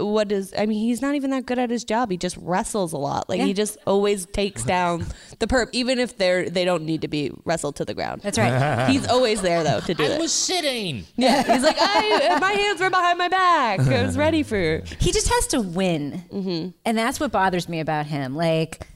[0.00, 0.54] what is?
[0.56, 2.10] I mean, he's not even that good at his job.
[2.10, 3.28] He just wrestles a lot.
[3.28, 3.44] Like Yeah.
[3.46, 5.06] he just always takes down
[5.38, 8.22] the perp, even if they're they don't need to be wrestled to the ground.
[8.22, 8.88] That's right.
[8.90, 10.20] he's always there though to do I it.
[10.20, 11.04] was sitting.
[11.16, 13.80] yeah, he's like, I, my hands were behind my back.
[13.80, 14.82] I was ready for.
[15.00, 16.68] he just has to win, Mm-hmm.
[16.84, 18.34] and that's what bothers me about him.
[18.36, 18.86] Like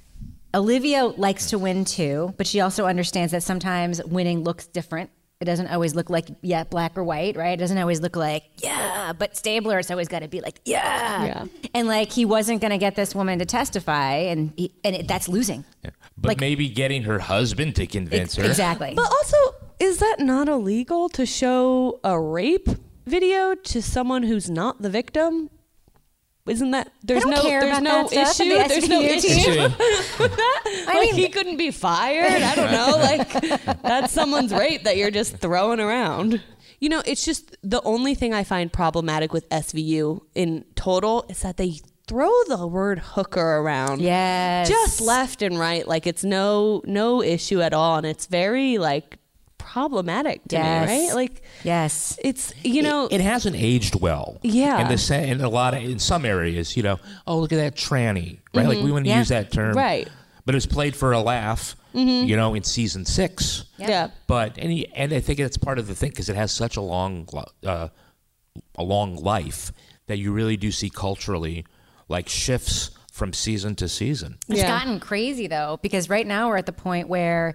[0.54, 5.10] Olivia likes to win too, but she also understands that sometimes winning looks different.
[5.40, 7.52] It doesn't always look like yeah, black or white, right?
[7.52, 11.24] It doesn't always look like yeah, but Stabler, it's always got to be like yeah.
[11.24, 11.44] Yeah.
[11.74, 15.08] And like he wasn't going to get this woman to testify, and he, and it,
[15.08, 15.64] that's losing.
[15.82, 18.44] But Like- maybe getting her husband to convince her.
[18.44, 18.92] Exactly.
[18.94, 19.36] But also,
[19.78, 22.68] is that not illegal to show a rape
[23.06, 25.48] video to someone who's not the victim?
[26.50, 29.00] Isn't that there's don't no care there's about no that stuff issue the there's no
[29.00, 29.62] SVU issue team.
[30.18, 30.82] with that?
[30.86, 32.42] like he couldn't be fired.
[32.42, 32.88] I don't know.
[33.00, 36.42] Like that's someone's rape that you're just throwing around.
[36.80, 41.40] You know, it's just the only thing I find problematic with SVU in total is
[41.42, 44.00] that they throw the word hooker around.
[44.00, 44.68] Yes.
[44.68, 45.86] Just left and right.
[45.86, 47.96] Like it's no no issue at all.
[47.98, 49.19] And it's very like
[49.72, 50.88] problematic to Yes.
[50.88, 51.14] me, right?
[51.14, 54.38] Like yes, it's you know it hasn't aged well.
[54.42, 54.80] Yeah.
[54.82, 57.56] In the sa- in a lot of in some areas, you know, oh look at
[57.56, 58.66] that tranny, right?
[58.66, 59.18] Like we wouldn't Yeah.
[59.18, 60.08] use that term, Right.
[60.44, 62.26] But it was played for a laugh, Mhm.
[62.26, 63.64] you know, in season six.
[63.78, 64.08] Yeah.
[64.26, 66.80] But and and I think it's part of the thing because it has such a
[66.80, 67.28] long
[67.64, 67.88] uh,
[68.74, 69.70] a long life
[70.08, 71.64] that you really do see culturally
[72.08, 74.38] like shifts from season to season.
[74.48, 77.54] It's gotten crazy though, because right now we're at the point where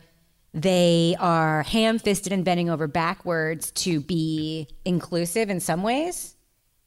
[0.55, 6.35] they are ham fisted and bending over backwards to be inclusive in some ways.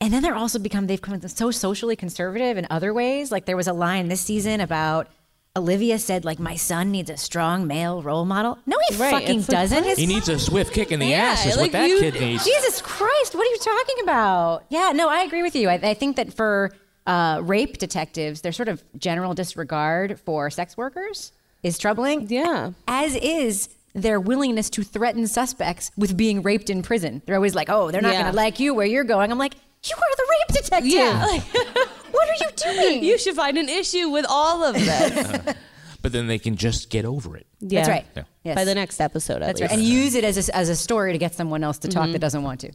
[0.01, 3.31] And then they're also become, they've become so socially conservative in other ways.
[3.31, 5.09] Like there was a line this season about
[5.57, 8.59] Olivia said, like, my son needs a strong male role model.
[8.65, 9.77] No, he Right, fucking it's doesn't.
[9.79, 9.87] what?
[9.87, 11.99] His He needs a swift kick in the Yeah, ass, is like what that you-
[12.01, 12.45] kid needs.
[12.45, 14.65] Jesus Christ, what are you talking about?
[14.71, 15.69] Yeah, no, I agree with you.
[15.69, 16.71] I, I think that for
[17.07, 22.27] uh, rape detectives, their sort of general disregard for sex workers is troubling.
[22.29, 22.73] Yeah.
[22.87, 27.23] As is their willingness to threaten suspects with being raped in prison.
[27.27, 28.23] They're always like, oh, they're not Yeah.
[28.23, 29.33] going to like you where you're going.
[29.33, 30.93] I'm like, you are the rape detective.
[30.93, 31.27] Yeah.
[31.27, 33.05] Like, what are you doing?
[33.05, 35.55] You should find an issue with all of this.
[36.03, 37.47] but then they can just get over it.
[37.61, 37.81] Yeah.
[37.81, 38.07] That's right.
[38.17, 38.23] Yeah.
[38.45, 38.55] Yes.
[38.57, 39.71] By the next episode, at That's right.
[39.73, 42.13] And use it as a, as a story to get someone else to talk Mhm.
[42.13, 42.73] that doesn't want to.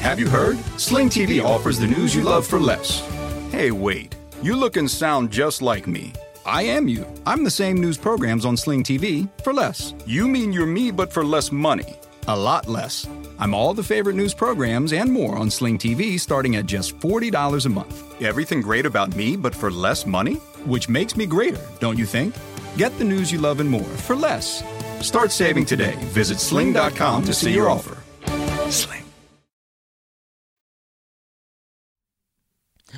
[0.00, 0.58] Have you heard?
[0.78, 3.00] Sling TV offers the news you love for less.
[3.50, 4.16] Hey, wait.
[4.42, 6.12] You look and sound just like me.
[6.46, 7.06] I am you.
[7.26, 9.94] I'm the same news programs on Sling TV for less.
[10.06, 11.96] You mean you're me, but for less money.
[12.28, 13.06] A lot less.
[13.38, 17.66] I'm all the favorite news programs and more on Sling TV starting at just $40
[17.66, 18.22] a month.
[18.22, 20.34] Everything great about me, but for less money?
[20.64, 22.34] Which makes me greater, don't you think?
[22.76, 24.62] Get the news you love and more for less.
[25.00, 25.96] Start saving today.
[26.12, 27.96] Visit sling.com to see your offer.
[28.70, 29.03] Sling.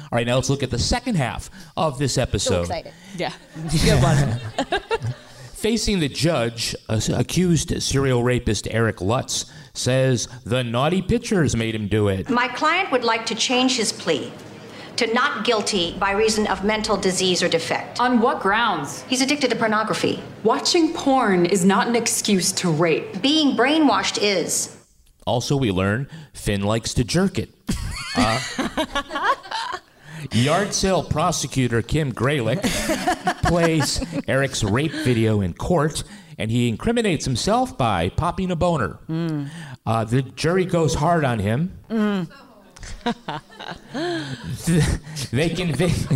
[0.02, 2.66] All right, now let's look at the second half of this episode.
[2.66, 2.92] So excited.
[3.16, 3.32] Yeah.
[5.54, 11.88] Facing the judge, uh, accused serial rapist Eric Lutz says the naughty pictures made him
[11.88, 12.28] do it.
[12.28, 14.30] My client would like to change his plea
[14.96, 18.00] to not guilty by reason of mental disease or defect.
[18.00, 19.02] On what grounds?
[19.02, 20.22] He's addicted to pornography.
[20.42, 23.20] Watching porn is not an excuse to rape.
[23.22, 24.76] Being brainwashed is.
[25.26, 27.50] Also, we learn Finn likes to jerk it.
[28.18, 28.38] Uh,
[30.32, 32.62] yard sale prosecutor Kim Greylek
[33.42, 36.02] plays Eric's rape video in court,
[36.38, 38.98] and he incriminates himself by popping a boner.
[39.86, 41.78] Uh, the jury goes hard on him.
[45.32, 46.06] they convict.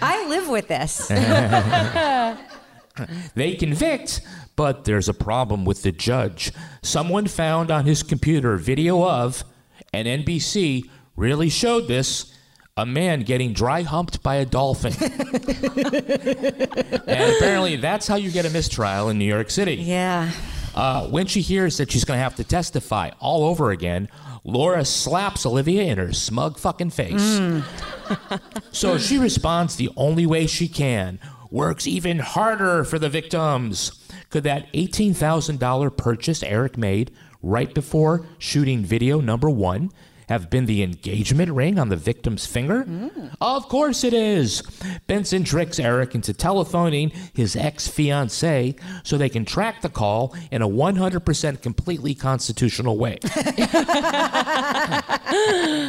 [0.00, 1.08] I live with this.
[3.34, 4.20] they convict,
[4.56, 6.52] but there's a problem with the judge.
[6.82, 9.44] Someone found on his computer video of,
[9.92, 12.34] and NBC really showed this,
[12.78, 14.92] a man getting dry humped by a dolphin.
[17.02, 19.74] and apparently that's how you get a mistrial in New York City.
[19.74, 20.30] Yeah.
[20.76, 24.08] Uh, when she hears that she's going to have to testify all over again,
[24.44, 27.40] Laura slaps Olivia in her smug fucking face.
[28.70, 31.18] So she responds the only way she can,
[31.50, 33.92] works even harder for the victims.
[34.30, 37.10] Could that $18,000 purchase Eric made
[37.42, 39.90] right before shooting video number one
[40.28, 42.84] have been the engagement ring on the victim's finger?
[42.84, 43.34] Mm.
[43.40, 44.62] Of course it is.
[45.06, 50.62] Benson tricks Eric into telephoning his ex fiancee so they can track the call in
[50.62, 53.18] a 100% completely constitutional way.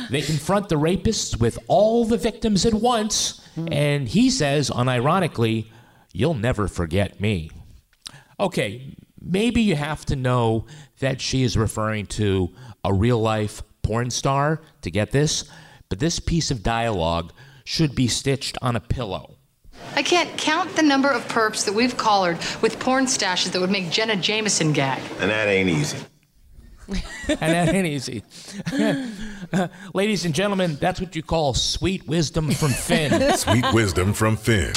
[0.10, 3.68] they confront the rapists with all the victims at once, hmm.
[3.72, 5.68] and he says, unironically,
[6.14, 7.52] You'll never forget me.
[8.40, 10.66] Okay, maybe you have to know
[11.00, 12.50] that she is referring to
[12.84, 15.46] a real life porn star to get this,
[15.90, 19.36] but this piece of dialogue should be stitched on a pillow.
[19.96, 23.72] I can't count the number of perps that we've collared with porn stashes that would
[23.72, 25.02] make Jenna Jameson gag.
[25.20, 25.98] And that ain't easy.
[27.30, 28.22] and that ain't easy.
[29.96, 33.36] Ladies and gentlemen, that's what you call sweet wisdom from Finn.
[33.38, 34.74] Sweet wisdom from Finn.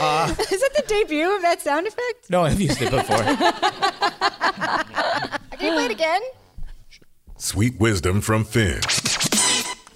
[0.00, 2.28] Uh, Is that the debut of that sound effect?
[2.28, 3.22] no, I've used it before.
[5.56, 6.20] Can you play it again?
[7.42, 8.80] Sweet wisdom from Finn.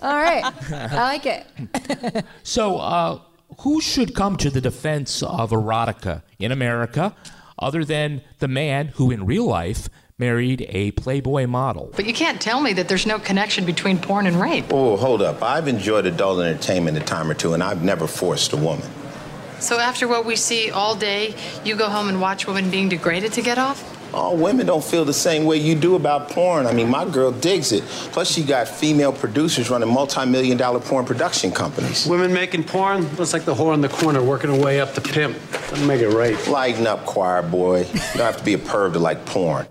[0.01, 0.43] All right.
[0.73, 2.25] I like it.
[2.43, 3.21] So, uh,
[3.61, 7.15] who should come to the defense of erotica in America
[7.57, 11.93] other than the man who, in real life, married a Playboy model?
[11.95, 14.65] But you can't tell me that there's no connection between porn and rape.
[14.73, 15.41] Oh, hold up.
[15.41, 18.91] I've enjoyed adult entertainment a time or two, and I've never forced a woman.
[19.61, 23.33] So after what we see all day, you go home and watch women being degraded
[23.35, 23.93] to get off?
[24.13, 26.67] All women don't feel the same way you do about porn.
[26.67, 27.83] I mean, my girl digs it.
[27.85, 32.07] Plus, she got female producers running multi-million dollar porn production companies.
[32.07, 35.01] Women making porn looks like the whore in the corner working her way up to
[35.01, 35.37] pimp.
[35.71, 36.37] Doesn't make it right.
[36.49, 37.81] Lighten up, choir boy.
[37.81, 39.67] You don't have to be a perv to like porn.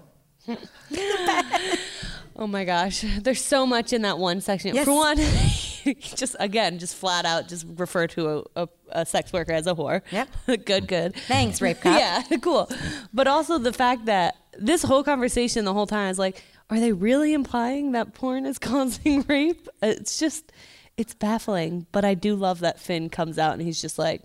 [2.37, 4.75] Oh my gosh, there's so much in that one section.
[4.75, 4.85] Yes.
[4.85, 5.17] For one,
[6.15, 9.75] just again, just flat out, just refer to a, a, a sex worker as a
[9.75, 10.01] whore.
[10.11, 10.29] Yep.
[10.65, 11.15] good, good.
[11.27, 11.97] Thanks, rape cop.
[11.97, 12.69] Yeah, cool.
[13.13, 16.91] But also the fact that this whole conversation the whole time is like, are they
[16.91, 19.67] really implying that porn is causing rape?
[19.81, 20.51] It's just,
[20.97, 21.85] it's baffling.
[21.91, 24.23] But I do love that Finn comes out and he's just like,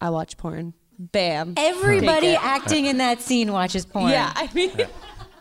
[0.00, 0.74] I watch porn.
[0.98, 1.54] Bam.
[1.56, 4.10] Everybody acting in that scene watches porn.
[4.10, 4.72] Yeah, I mean,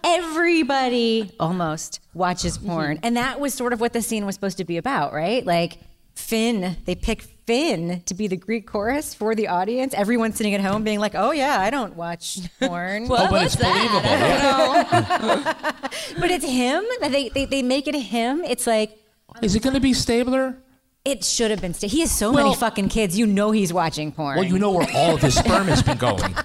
[0.04, 3.00] everybody almost watches porn.
[3.04, 5.46] And that was sort of what the scene was supposed to be about, right?
[5.46, 5.80] Like
[6.16, 9.94] Finn, they pick Finn to be the Greek chorus for the audience.
[9.94, 13.56] Everyone sitting at home being like, "Oh yeah, I don't watch porn." Oh, but it's
[13.56, 14.02] believable.
[14.04, 15.72] yeah.
[16.20, 16.84] but it's him.
[17.02, 18.44] They, they they make it him.
[18.44, 18.98] It's like
[19.42, 20.58] Is it going to be Stabler?
[21.06, 21.74] it should have been.
[21.74, 23.18] St- he has so Well- many fucking kids.
[23.18, 24.36] You know he's watching porn.
[24.38, 26.36] Well, you know where all of his sperm has been going.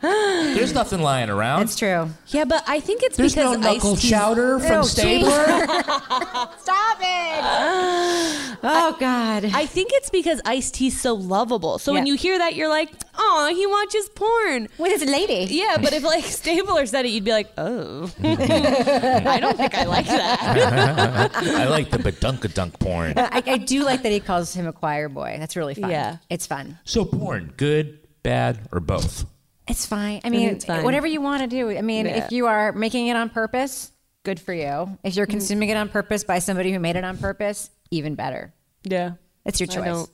[0.00, 1.60] There's nothing lying around.
[1.60, 2.08] That's true.
[2.28, 5.46] Yeah, but I think it's There's no because knuckle Ice-T's- chowder from Ew, Stabler.
[6.58, 8.58] Stop it!
[8.62, 9.44] oh God.
[9.54, 11.78] I think it's because Ice T's so lovable.
[11.78, 12.12] So when Yeah.
[12.12, 15.52] you hear that, you're like, oh, he watches porn with his lady.
[15.54, 19.84] Yeah, but if like Stabler said it, you'd be like, oh, I don't think I
[19.84, 21.30] like that.
[21.34, 23.14] I like the badunkadunk porn.
[23.16, 25.36] I, I do like that he calls him a choir boy.
[25.38, 25.90] That's really fun.
[25.90, 26.16] Yeah.
[26.30, 26.78] it's fun.
[26.84, 29.24] So porn, good, bad, or both?
[29.68, 30.20] It's fine.
[30.24, 30.82] I mean, it's fine.
[30.84, 31.70] whatever you want to do.
[31.76, 32.24] I mean, Yeah.
[32.24, 33.92] if you are making it on purpose,
[34.24, 34.98] good for you.
[35.04, 38.52] If you're consuming it on purpose by somebody who made it on purpose, even better.
[38.84, 39.12] yeah,
[39.44, 40.08] It's your choice.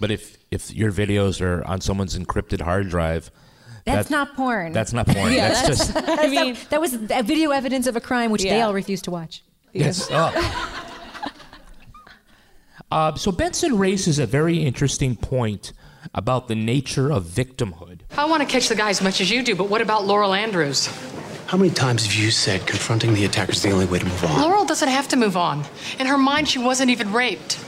[0.00, 3.30] But if if your videos are on someone's encrypted hard drive,
[3.84, 4.72] That's that- not porn.
[4.72, 5.32] That's not porn.
[5.32, 8.42] Yeah, that's, that's- just I mean, that, was a video evidence of a crime which
[8.42, 9.42] they all refused to watch.
[9.72, 10.08] yes.
[10.10, 10.78] Oh.
[12.90, 15.72] Uh, so Benson raises a very interesting point
[16.14, 17.91] about the nature of victimhood.
[18.16, 20.34] I want to catch the guy as much as you do, but what about Laurel
[20.34, 20.86] Andrews?
[21.46, 24.24] How many times have you said confronting the attacker is the only way to move
[24.24, 24.42] on?
[24.42, 25.64] Laurel doesn't have to move on.
[25.98, 27.58] In her mind, she wasn't even raped.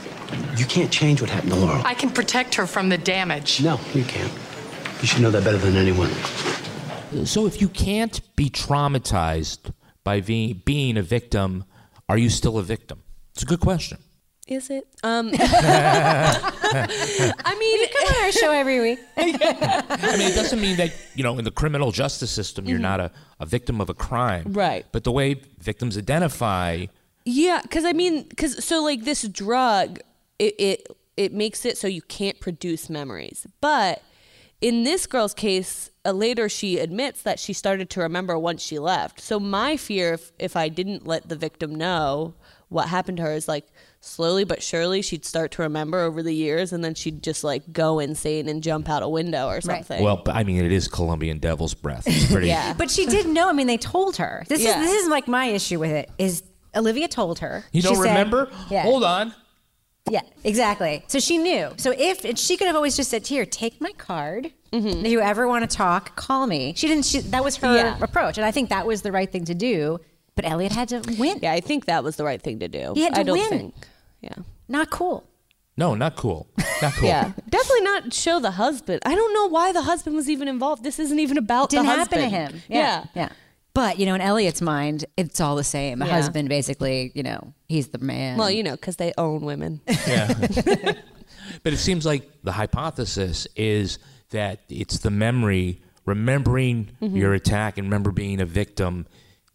[0.55, 1.81] You can't change what happened to Laurel.
[1.83, 3.63] I can protect her from the damage.
[3.63, 4.31] No, you can't.
[5.01, 6.11] You should know that better than anyone.
[7.25, 11.65] So if you can't be traumatized by being, being a victim,
[12.07, 13.01] are you still a victim?
[13.33, 13.97] It's a good question.
[14.47, 14.87] Is it?
[15.03, 18.99] Um, I mean, Come on our show every week.
[19.17, 22.99] I mean, it doesn't mean that, you know, in the criminal justice system, you're not
[22.99, 24.53] a, a victim of a crime.
[24.53, 24.85] Right.
[24.91, 26.85] But the way victims identify,
[27.25, 29.99] Yeah, because I mean, because so like this drug,
[30.39, 33.47] it, it it makes it so you can't produce memories.
[33.61, 34.01] But
[34.61, 38.79] in this girl's case, uh, later she admits that she started to remember once she
[38.79, 39.19] left.
[39.21, 42.33] So my fear, if if I didn't let the victim know
[42.69, 43.67] what happened to her, is like
[44.05, 47.71] slowly but surely she'd start to remember over the years, and then she'd just like
[47.73, 50.03] go insane and jump out a window or something.
[50.03, 52.03] well, I mean, it is Colombian devil's breath.
[52.07, 52.47] It's pretty.
[52.55, 52.73] Yeah.
[52.77, 53.49] But she did know.
[53.49, 54.43] I mean, they told her.
[54.47, 54.81] This Yeah.
[54.81, 56.09] is this is like my issue with it.
[56.17, 56.43] Is
[56.75, 57.63] Olivia told her?
[57.71, 58.49] You She don't said- remember?
[58.69, 58.83] Yeah.
[58.83, 59.33] Hold on.
[60.09, 61.03] Yeah, exactly.
[61.07, 61.71] So she knew.
[61.77, 64.51] So if and she could have always just said, "Here, take my card.
[64.71, 65.03] Mm-hmm.
[65.05, 67.05] If you ever want to talk, call me." She didn't.
[67.05, 67.97] She, that was her Yeah.
[67.99, 69.99] approach, and I think that was the right thing to do.
[70.35, 71.39] But Elliot had to win.
[71.41, 72.91] Yeah, I think that was the right thing to do.
[72.93, 73.49] He had to I don't win.
[73.49, 73.75] think.
[74.25, 74.43] Yeah.
[74.67, 75.23] Not cool.
[75.77, 76.47] No, not cool.
[76.81, 77.07] Not cool.
[77.09, 79.01] Yeah, definitely not show the husband.
[79.05, 80.83] I don't know why the husband was even involved.
[80.83, 82.61] This isn't even about Didn't the happen to him.
[82.69, 83.05] Yeah.
[83.13, 83.29] yeah.
[83.73, 86.01] But you know, in Elliot's mind, it's all the same.
[86.01, 86.11] A Yeah.
[86.13, 88.37] husband, basically, you know, he's the man.
[88.37, 89.81] Well, you know, because they own women.
[90.07, 90.33] Yeah.
[91.63, 93.99] but it seems like the hypothesis is
[94.31, 97.17] that it's the memory, remembering Mhm.
[97.17, 99.07] your attack and remember being a victim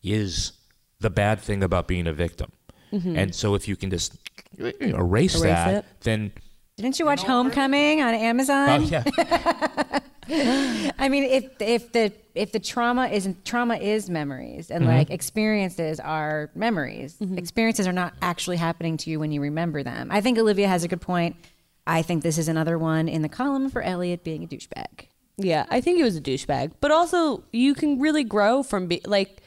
[0.03, 0.53] is
[1.01, 2.53] the bad thing about being a victim.
[2.93, 3.17] Mhm.
[3.17, 4.15] And so if you can just
[4.59, 5.85] erase, Erase that, it.
[6.03, 6.33] then
[6.77, 8.69] Didn't you watch Homecoming on Amazon?
[8.83, 10.01] oh yeah.
[10.99, 14.89] I mean, if if the if the trauma isn't trauma is memories and Mhm.
[14.89, 17.17] like experiences are memories.
[17.37, 20.09] Experiences are not actually happening to you when you remember them.
[20.13, 21.37] I think Olivia has a good point.
[21.87, 25.07] I think this is another one in the column for Elliot being a douchebag.
[25.37, 26.73] yeah, I think he was a douchebag.
[26.81, 29.39] But also, you can really grow from be like.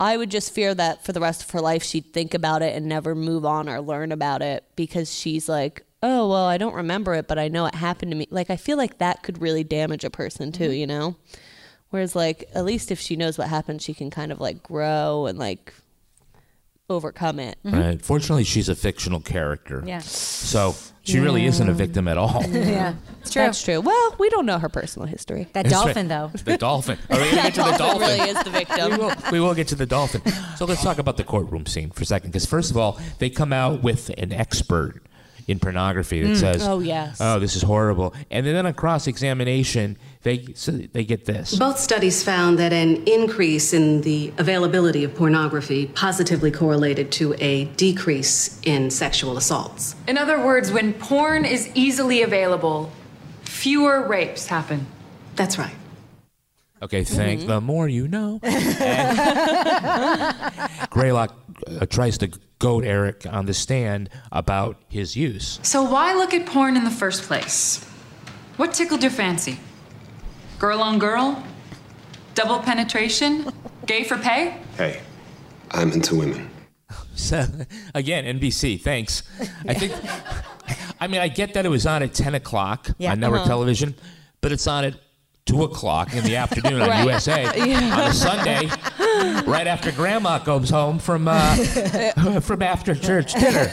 [0.00, 2.74] I would just fear that for the rest of her life, she'd think about it
[2.76, 6.74] and never move on or learn about it because she's like, oh, well, I don't
[6.74, 8.28] remember it, but I know it happened to me.
[8.30, 10.78] Like, I feel like that could really damage a person too, Mhm.
[10.78, 11.16] you know?
[11.90, 15.26] Whereas, like, at least if she knows what happened, she can kind of like grow
[15.26, 15.72] and like
[16.90, 17.58] overcome it.
[17.64, 18.00] Right.
[18.00, 19.82] Fortunately, she's a fictional character.
[19.86, 19.98] Yeah.
[20.00, 22.42] So she really isn't a victim at all.
[22.50, 23.42] yeah, it's true.
[23.42, 23.80] That's true.
[23.80, 25.44] Well, we don't know her personal history.
[25.52, 26.32] That That's dolphin, right.
[26.32, 26.38] though.
[26.44, 26.98] The dolphin.
[27.10, 28.18] All right, we're gonna get to the dolphin dolphin.
[28.18, 28.90] really is the victim.
[28.92, 30.22] We will, we will get to the dolphin.
[30.56, 32.30] So let's talk about the courtroom scene for a second.
[32.30, 35.02] Because first of all, they come out with an expert
[35.46, 36.36] in pornography that Mm.
[36.40, 37.16] says, Oh, yes.
[37.20, 41.54] oh, this is horrible," and then on cross examination, they so they get this.
[41.56, 47.66] Both studies found that an increase in the availability of pornography positively correlated to a
[47.76, 49.94] decrease in sexual assaults.
[50.06, 52.90] In other words, when porn is easily available,
[53.42, 54.86] fewer rapes happen.
[55.36, 55.74] That's right.
[56.82, 57.48] Okay, thank Mm-hmm.
[57.48, 58.40] the more you know.
[58.88, 59.18] And
[60.90, 61.30] Greylek
[61.80, 65.58] uh, tries to goad Eric on the stand about his use.
[65.62, 67.84] So why look at porn in the first place?
[68.56, 69.58] What tickled your fancy?
[70.58, 71.42] Girl on girl?
[72.34, 73.50] Double penetration?
[73.86, 74.56] Gay for pay?
[74.76, 75.00] Hey,
[75.70, 76.50] I'm into women.
[77.14, 77.44] So,
[77.94, 79.22] again, NBC, thanks.
[79.66, 79.92] I think
[81.00, 83.12] I mean, I get that it was on at 10 o'clock Yeah.
[83.12, 83.48] on network Uh-huh.
[83.50, 83.94] television,
[84.40, 84.94] but it's on at
[85.46, 87.94] 2 o'clock in the afternoon on USA Yeah.
[88.00, 88.68] on a Sunday,
[89.46, 91.56] right after Grandma comes home from uh,
[92.40, 93.68] from after church dinner.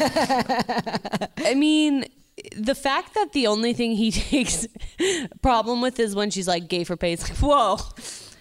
[1.37, 2.05] I mean,
[2.55, 4.67] the fact that the only thing he takes
[5.41, 7.13] problem with is when she's like gay for pay.
[7.13, 7.77] It's like, whoa.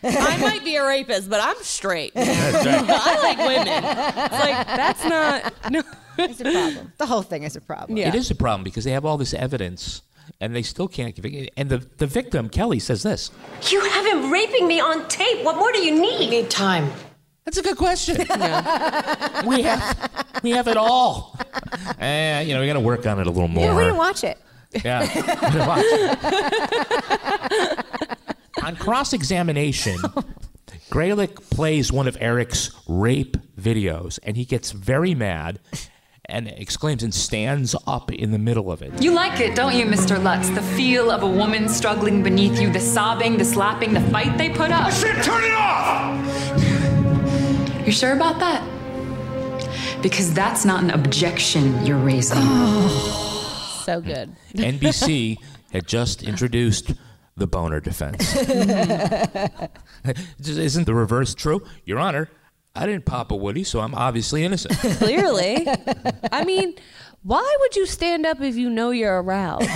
[0.06, 2.14] I might be a rapist, but I'm straight.
[2.14, 2.26] man.
[2.26, 2.84] That's right.
[2.90, 3.84] I like women.
[4.24, 5.82] It's like that's not no.
[6.18, 6.92] It's a problem.
[6.98, 7.96] The whole thing is a problem.
[7.96, 8.08] Yeah.
[8.08, 10.02] It is a problem because they have all this evidence
[10.40, 11.50] and they still can't convict.
[11.56, 13.30] And the, the victim, Kelly, says this.
[13.70, 15.44] You have him raping me on tape.
[15.44, 16.30] What more do you need?
[16.30, 16.90] Need time.
[17.44, 18.16] That's a good question.
[19.46, 20.10] we have
[20.42, 21.38] we have it all.
[21.98, 23.64] Eh, you know, we got to work on it a little more.
[23.64, 24.38] Yeah, we didn't watch it.
[24.84, 25.06] Yeah.
[28.64, 29.98] On cross examination,
[30.90, 35.60] Greylek plays one of Eric's rape videos and he gets very mad
[36.26, 39.02] and exclaims and stands up in the middle of it.
[39.02, 40.22] You like it, don't you, Mr.
[40.22, 40.48] Lutz?
[40.48, 44.48] The feel of a woman struggling beneath you, the sobbing, the slapping, the fight they
[44.48, 44.86] put up.
[44.86, 45.63] I said turn it off!
[47.84, 48.62] You sure about that?
[50.02, 52.40] Because that's not an objection you're raising.
[53.84, 54.34] So good.
[54.54, 55.36] NBC
[55.70, 56.94] had just introduced
[57.36, 58.34] the boner defense.
[60.38, 61.62] Isn't the reverse true?
[61.84, 62.30] Your Honor,
[62.74, 64.78] I didn't pop a Woody, so I'm obviously innocent.
[64.98, 65.66] Clearly.
[66.32, 66.74] I mean,
[67.24, 69.68] why would you stand up if you know you're aroused?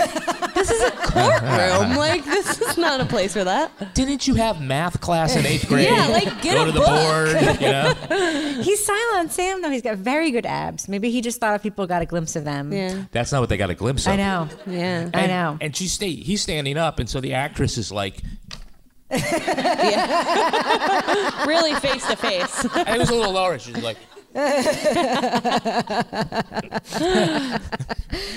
[0.54, 1.96] this is a courtroom.
[1.98, 3.94] Like, this is not a place for that.
[3.94, 5.88] Didn't you have math class in eighth grade?
[5.88, 7.94] Yeah, like, get Go a to the board, you know?
[8.62, 9.70] He's silent Sam though.
[9.70, 10.88] He's got very good abs.
[10.88, 12.72] Maybe he just thought if people got a glimpse of them.
[12.72, 13.04] Yeah.
[13.10, 14.12] That's not what they got a glimpse of.
[14.12, 14.48] I know.
[14.66, 15.10] Yeah.
[15.14, 15.58] I know.
[15.60, 18.16] And she's sta- he's standing up, and so the actress is like,
[19.10, 19.22] really
[21.76, 22.64] face to face.
[22.74, 23.58] and it was a little lower.
[23.58, 23.96] She's like,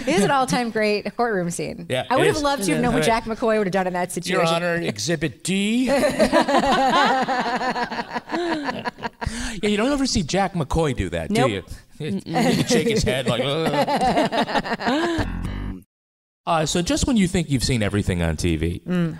[0.06, 1.86] It is an all-time great courtroom scene.
[1.90, 2.42] Yeah, I would have is.
[2.44, 4.46] loved to have known what Jack McCoy would have done in that situation.
[4.46, 5.86] Your Honor, Exhibit D.
[5.86, 5.96] yeah,
[9.62, 11.48] you don't ever see Jack McCoy do that, Nope.
[11.48, 11.64] do you?
[12.16, 13.44] He can shake his head like.
[16.48, 19.16] Uh, so just when you think you've seen everything on TV, Mm.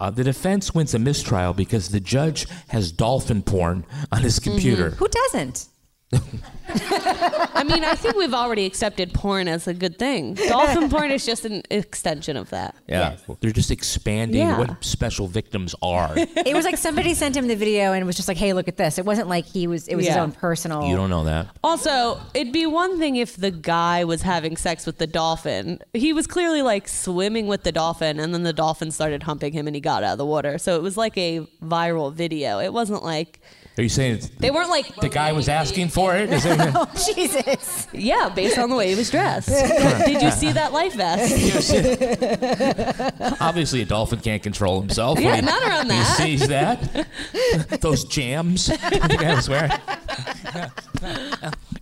[0.00, 4.90] uh, the defense wins a mistrial because the judge has dolphin porn on his computer.
[4.90, 5.68] Who doesn't?
[6.12, 10.34] I mean, I think we've already accepted porn as a good thing.
[10.34, 12.74] Dolphin porn is just an extension of that.
[12.88, 14.58] Yeah, they're just expanding Yeah.
[14.58, 16.12] what special victims are.
[16.16, 18.76] It was like somebody sent him the video and was just like, "Hey, look at
[18.76, 19.88] this." It wasn't like he was.
[19.88, 20.22] It was his Yeah.
[20.22, 20.86] own personal.
[20.86, 21.48] you don't know that.
[21.62, 25.78] Also, it'd be one thing if the guy was having sex with the dolphin.
[25.92, 29.66] He was clearly like swimming with the dolphin, and then the dolphin started humping him
[29.66, 30.58] and he got out of the water.
[30.58, 32.58] So it was like a viral video.
[32.60, 33.40] It wasn't like.
[33.78, 34.94] Are you saying it's- They weren't like.
[34.96, 36.30] the guy was asking for it?
[36.32, 37.86] Is it oh Jesus!
[37.92, 39.48] Yeah, based on the way he was dressed.
[39.48, 41.32] Did you see that life vest?
[43.40, 45.18] Obviously, a dolphin can't control himself.
[45.18, 46.20] Yeah, when he, not around when that.
[46.20, 47.06] He sees that.
[47.80, 48.70] Those jams.
[48.70, 49.70] I guy was wearing.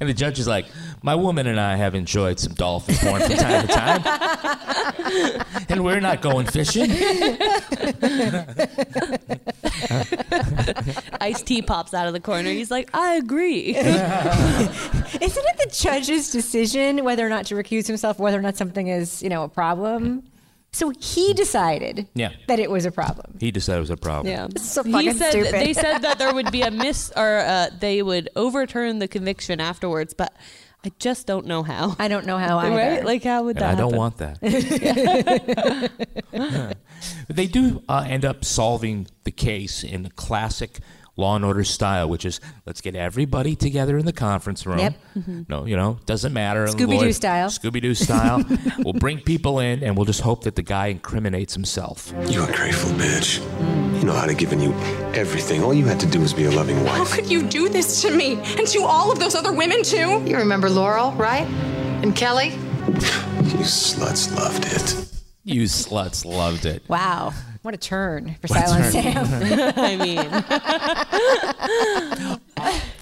[0.00, 0.66] and the judge is like,
[1.02, 4.02] My woman and I have enjoyed some dolphin porn from time to time.
[5.68, 6.90] and we're not going fishing.
[11.20, 12.50] Iced tea pops out of the corner.
[12.50, 13.76] He's like, I agree.
[13.76, 13.94] Isn't
[15.20, 19.22] it the judge's decision whether or not to recuse himself, whether or not something is,
[19.22, 20.24] you know, a problem?
[20.72, 22.32] So he decided Yeah.
[22.46, 23.38] that it was a problem.
[23.40, 24.32] He decided it was a problem.
[24.32, 24.48] Yeah.
[24.50, 25.52] This is so he fucking said stupid.
[25.54, 29.60] they said that there would be a miss or uh, they would overturn the conviction
[29.60, 30.34] afterwards, but
[30.84, 31.96] I just don't know how.
[31.98, 32.76] I don't know how either.
[32.76, 33.04] Right?
[33.04, 33.98] Like how would And that I don't happen?
[33.98, 34.38] want that.
[37.28, 40.78] they do uh, end up solving the case in the classic
[41.16, 44.78] Law and Order style, which is let's get everybody together in the conference room.
[44.78, 44.94] Yep.
[45.48, 46.66] No, you know, doesn't matter.
[46.66, 47.48] Scooby-Doo style.
[47.48, 48.44] Scooby-Doo style.
[48.78, 52.14] we'll bring people in, and we'll just hope that the guy incriminates himself.
[52.28, 53.40] You ungrateful bitch.
[53.98, 54.72] You know I'd have given you
[55.12, 55.62] everything.
[55.64, 56.96] All you had to do was be a loving wife.
[56.98, 60.22] How could you do this to me and to all of those other women too?
[60.24, 61.46] You remember Laurel, right?
[62.02, 62.50] And Kelly?
[62.50, 64.94] You sluts loved it.
[65.42, 66.82] You sluts loved it.
[66.88, 67.32] Wow,
[67.62, 69.02] what a turn for What Silent turn.
[69.02, 69.72] Sam.
[69.76, 70.18] I mean,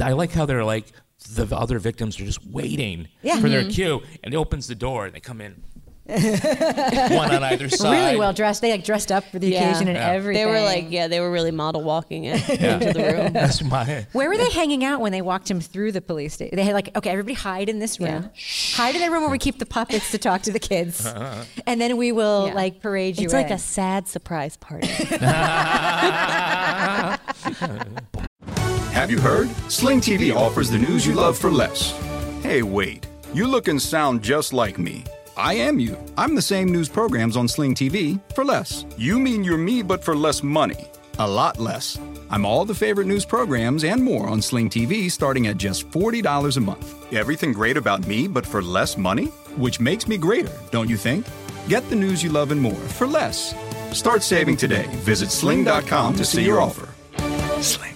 [0.00, 0.86] I like how they're like
[1.30, 3.38] the other victims are just waiting Yeah.
[3.40, 3.74] for their Mhm.
[3.74, 5.62] cue, and he opens the door and they come in.
[6.08, 7.90] One on either side.
[7.90, 8.60] Really well dressed.
[8.60, 10.08] They like dressed up for the occasion and Yeah.
[10.10, 10.44] everything.
[10.46, 12.74] They were like, yeah, they were really model walking it Yeah.
[12.74, 13.32] into the room.
[13.32, 14.06] That's my.
[14.12, 16.54] Where were they hanging out when they walked him through the police station?
[16.56, 18.30] They had like, okay, everybody hide in this room.
[18.74, 21.04] Hide in the room where we keep the puppets to talk to the kids.
[21.04, 21.44] Uh-huh.
[21.66, 22.54] And then we will Yeah.
[22.54, 24.86] like parade you It's like a sad surprise party.
[28.92, 29.48] Have you heard?
[29.70, 31.92] Sling TV offers the news you love for less.
[32.42, 33.06] Hey, wait.
[33.34, 35.04] You look and sound just like me.
[35.36, 35.98] I am you.
[36.16, 38.86] I'm the same news programs on Sling TV for less.
[38.96, 40.88] You mean you're me, but for less money.
[41.18, 41.98] A lot less.
[42.30, 46.56] I'm all the favorite news programs and more on Sling TV starting at just $40
[46.56, 47.12] a month.
[47.12, 49.26] Everything great about me, but for less money?
[49.56, 51.26] Which makes me greater, don't you think?
[51.68, 53.54] Get the news you love and more for less.
[53.92, 54.86] Start saving today.
[55.04, 56.88] Visit sling.com to see your offer.
[57.60, 57.94] Sling.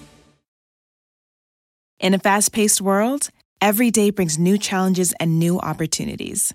[2.01, 3.30] In a fast paced world,
[3.62, 6.55] every day brings new challenges and new opportunities.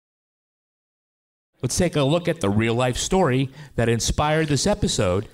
[1.61, 5.27] Let's take a look at the real life story that inspired this episode,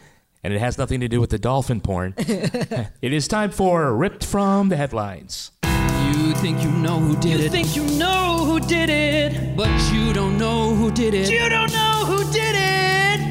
[0.44, 2.16] and it has nothing to do with the dolphin porn.
[2.18, 5.52] it is time for Ripped from the Headlines.
[5.64, 7.44] You think you know who did it.
[7.44, 9.56] You think you know who did it.
[9.56, 11.30] But you don't know who did it.
[11.30, 13.22] You don't know who did it.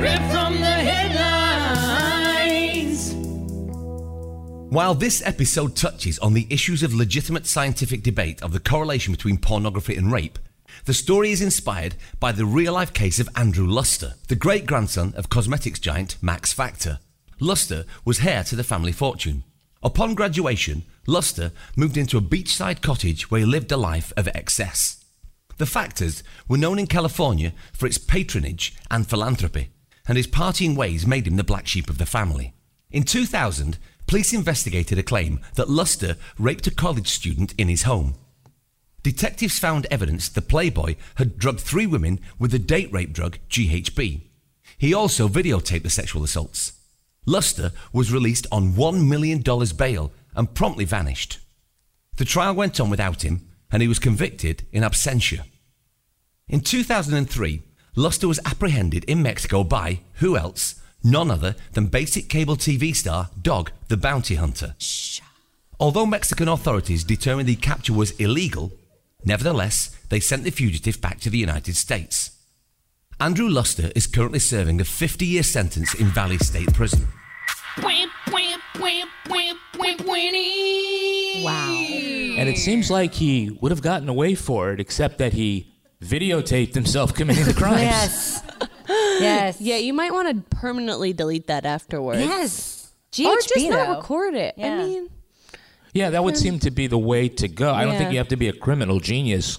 [0.00, 1.12] Ripped from the headlines.
[4.72, 9.36] While this episode touches on the issues of legitimate scientific debate of the correlation between
[9.36, 10.38] pornography and rape,
[10.84, 15.14] the story is inspired by the real life case of Andrew Luster, the great grandson
[15.16, 16.98] of cosmetics giant Max Factor.
[17.38, 19.44] Luster was heir to the family fortune.
[19.82, 25.04] Upon graduation, Luster moved into a beachside cottage where he lived a life of excess.
[25.58, 29.70] The Factors were known in California for its patronage and philanthropy,
[30.08, 32.54] and his partying ways made him the black sheep of the family.
[32.90, 33.78] In 2000,
[34.08, 38.14] police investigated a claim that Luster raped a college student in his home.
[39.02, 44.22] Detectives found evidence the Playboy had drugged three women with the date rape drug GHB.
[44.78, 46.72] He also videotaped the sexual assaults.
[47.26, 49.42] Luster was released on $1 million
[49.76, 51.38] bail and promptly vanished.
[52.16, 55.44] The trial went on without him, and he was convicted in absentia.
[56.48, 57.62] In 2003,
[57.96, 60.76] Luster was apprehended in Mexico by who else?
[61.04, 64.74] None other than basic cable TV star Dog the Bounty Hunter.
[65.80, 68.72] Although Mexican authorities determined the capture was illegal,
[69.24, 72.30] nevertheless, they sent the fugitive back to the United States.
[73.20, 77.06] Andrew Luster is currently serving a 50 year sentence in Valley State Prison.
[81.44, 81.72] Wow.
[82.38, 86.74] And it seems like he would have gotten away for it, except that he videotaped
[86.74, 87.82] himself committing the crimes.
[87.82, 88.42] Yes.
[88.88, 89.60] Yes.
[89.60, 92.20] Yeah, you might want to permanently delete that afterwards.
[92.20, 92.92] Yes.
[93.12, 93.94] GHB, or just not though.
[93.96, 94.54] record it.
[94.56, 94.74] Yeah.
[94.74, 95.08] I mean,
[95.92, 97.72] Yeah, that would seem to be the way to go.
[97.72, 99.58] I don't think you have to be a criminal genius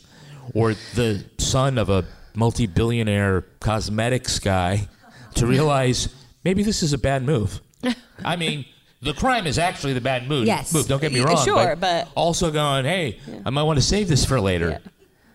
[0.54, 2.06] or the son of a
[2.36, 4.88] multi billionaire cosmetics guy
[5.36, 6.10] to realize
[6.44, 7.62] maybe this is a bad move.
[8.26, 8.66] I mean,
[9.02, 10.48] the crime is actually the bad move.
[10.48, 10.74] Yes.
[10.74, 11.44] Move, don't get me wrong.
[11.44, 14.80] sure, but- also going, hey, I might want to save this for later.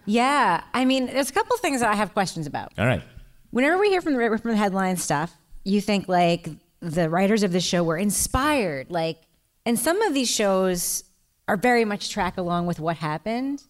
[0.04, 0.62] Yeah.
[0.72, 2.72] I mean, there's a couple things that I have questions about.
[2.78, 3.02] All right.
[3.50, 5.32] Whenever we hear from the from the headline stuff,
[5.64, 6.48] you think like
[6.80, 9.18] the writers of the show were inspired, like,
[9.68, 11.04] and some of these shows
[11.46, 13.62] are very much track along with what happened.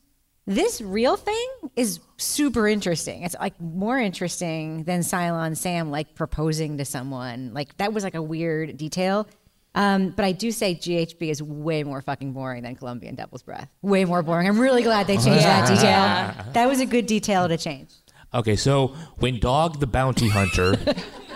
[0.46, 3.24] This real thing is super interesting.
[3.24, 7.52] It's like more interesting than Silent Sam like proposing to someone.
[7.52, 9.26] Like that was like a weird detail.
[9.74, 13.68] Um, but I do say GHB is way more fucking boring than Colombian Devil's Breath.
[13.82, 14.46] Way more boring.
[14.46, 15.68] I'm really glad they changed that
[16.36, 16.52] detail.
[16.52, 17.90] That was a good detail to change.
[18.32, 20.76] Okay, so when Dog the Bounty Hunter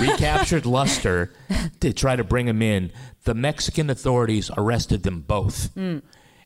[0.00, 1.32] recaptured Luster
[1.80, 2.92] to try to bring him in,
[3.24, 5.74] the Mexican authorities arrested them both.
[5.74, 6.02] Mm.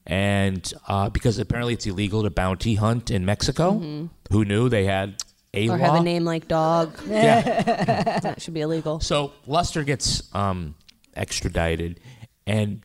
[0.07, 3.73] And uh, because apparently it's illegal to bounty hunt in Mexico.
[3.73, 4.11] Mhm.
[4.33, 5.85] Who knew they had a or law?
[5.85, 6.99] have a name like Dog.
[7.07, 7.62] Yeah.
[8.21, 9.01] that should be illegal.
[9.01, 10.75] So Luster gets um,
[11.14, 12.01] extradited,
[12.47, 12.81] and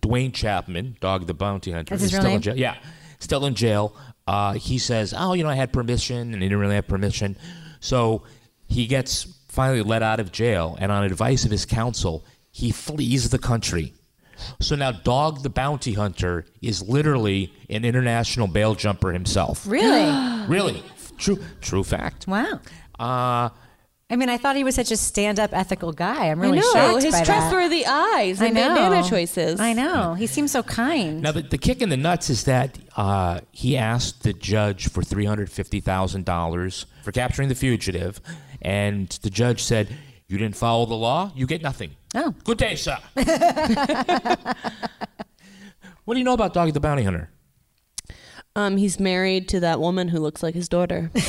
[0.00, 2.36] Duane Chapman, Dog the Bounty Hunter, That's is still name?
[2.36, 2.56] in jail.
[2.56, 2.76] Yeah,
[3.18, 3.96] still in jail.
[4.26, 7.36] Uh, he says, "Oh, you know, I had permission, and he didn't really have permission."
[7.80, 8.22] So
[8.68, 13.28] he gets finally let out of jail, and on advice of his counsel, he flees
[13.28, 13.92] the country.
[14.60, 19.66] So now, Dog the Bounty Hunter is literally an international bail jumper himself.
[19.66, 20.46] Really?
[20.48, 20.82] really,
[21.18, 22.26] true, true fact.
[22.26, 22.60] Wow.
[22.98, 23.50] Uh,
[24.10, 26.30] I mean, I thought he was such a stand-up, ethical guy.
[26.30, 27.26] I'm I really know shocked his by that.
[27.26, 28.74] trustworthy eyes I and know.
[28.74, 29.60] bandana choices.
[29.60, 30.14] I know.
[30.14, 31.22] He seems so kind.
[31.22, 35.02] Now, the, the kick in the nuts is that uh, he asked the judge for
[35.02, 38.20] $350,000 for capturing the fugitive,
[38.62, 39.88] and the judge said,
[40.28, 41.96] You didn't follow the law, you get nothing.
[42.14, 42.34] Oh.
[42.44, 42.98] Good day, sir.
[46.04, 47.30] what do you know about Doggy the Bounty Hunter?
[48.54, 51.10] Um, he's married to that woman who looks like his daughter.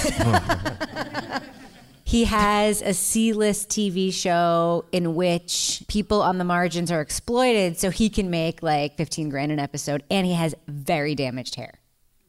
[2.14, 7.90] He has a C-list TV show in which people on the margins are exploited, so
[7.90, 11.80] he can make like fifteen grand an episode, and he has very damaged hair.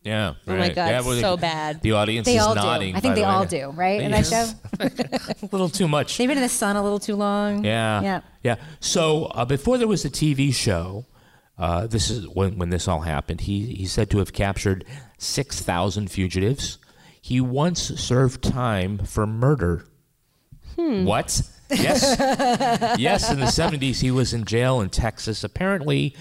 [0.05, 0.35] Yeah.
[0.47, 0.69] Oh my.
[0.69, 1.81] God, Yeah, well, so bad.
[1.81, 2.93] The audience They is all nodding.
[2.93, 2.99] do.
[2.99, 3.33] I think they the way.
[3.33, 4.01] all do, right?
[4.03, 4.47] In that show,
[4.81, 6.19] a little too much.
[6.19, 7.65] they've been in the sun a little too long.
[7.65, 8.03] Yeah.
[8.03, 8.21] yeah.
[8.43, 8.57] Yeah.
[8.81, 11.07] So uh, before there was a TV show,
[11.59, 13.43] uh, this is when when this all happened.
[13.43, 14.85] He he's said to have captured
[15.17, 16.79] six thousand fugitives.
[17.21, 19.87] He once served time for murder.
[20.77, 21.07] Hmm.
[21.07, 21.41] What?
[21.71, 22.17] Yes.
[22.99, 23.33] yes.
[23.33, 25.45] In the seventies, he was in jail in Texas.
[25.45, 26.15] Apparently,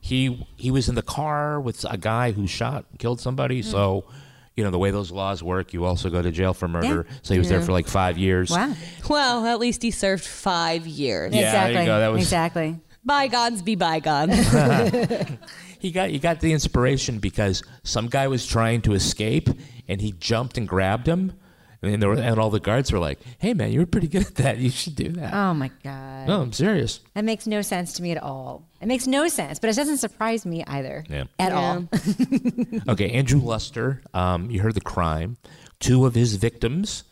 [0.00, 3.62] he he was in the car with a guy who shot killed somebody.
[3.62, 3.68] Hmm.
[3.68, 4.04] So.
[4.56, 5.72] You know the way those laws work.
[5.72, 7.06] You also go to jail for murder.
[7.22, 8.50] So he was there for like five years.
[8.50, 8.74] Wow.
[9.08, 11.32] Well, at least he served five years.
[11.32, 11.86] Yeah, there you exactly.
[11.86, 11.98] go.
[12.00, 12.80] That was- exactly.
[13.02, 14.36] Bygones be bygones.
[15.78, 19.48] he got you got the inspiration because some guy was trying to escape
[19.88, 21.32] and he jumped and grabbed him
[21.82, 24.26] and there were, and all the guards were like, "Hey man, you were pretty good
[24.26, 24.58] at that.
[24.58, 26.28] You should do that." Oh my god.
[26.28, 27.00] No, I'm serious.
[27.14, 28.68] That makes no sense to me at all.
[28.80, 31.04] It makes no sense, but it doesn't surprise me either.
[31.08, 31.24] Yeah.
[31.38, 31.88] At all.
[32.88, 34.02] okay, Andrew Luster.
[34.14, 35.36] Um, you heard the crime.
[35.78, 37.04] Two of his victims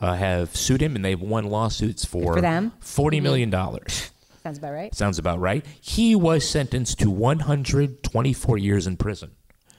[0.00, 2.72] uh, have sued him, and they've won lawsuits for For them?
[2.80, 4.10] forty million dollars.
[4.42, 4.94] Sounds about right.
[4.94, 5.64] Sounds about right.
[5.82, 9.32] He was sentenced to 124 years in prison.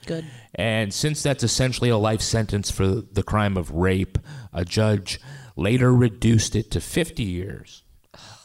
[0.06, 0.24] Good.
[0.54, 4.18] And since that's essentially a life sentence for the crime of rape,
[4.52, 5.20] a judge
[5.56, 7.82] later reduced it to 50 years.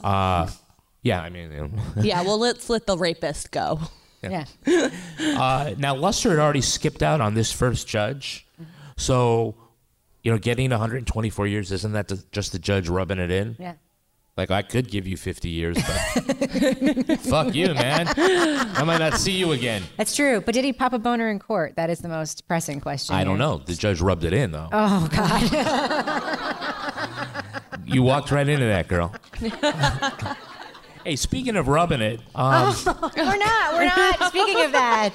[0.03, 0.49] Uh,
[1.01, 1.72] yeah, I mean, you know.
[2.01, 3.80] yeah, well, let's let the rapist go.
[4.22, 4.45] Yeah.
[5.20, 8.45] uh, now, Luster had already skipped out on this first judge.
[8.97, 9.55] So,
[10.24, 13.55] you know, getting 124 years, isn't that just the judge rubbing it in?
[13.60, 13.74] Yeah.
[14.38, 18.07] Like, I could give you 50 years, but fuck you, man.
[18.15, 19.81] I might not see you again.
[19.97, 20.41] That's true.
[20.41, 21.75] But did he pop a boner in court?
[21.75, 23.15] That is the most pressing question.
[23.15, 23.57] I don't know.
[23.57, 24.69] The judge rubbed it in, though.
[24.71, 26.43] Oh God.
[27.88, 29.15] You walked right into that, girl.
[31.05, 33.73] hey, speaking of rubbing it, um, we're not.
[33.73, 34.23] We're not.
[34.27, 35.13] Speaking of that.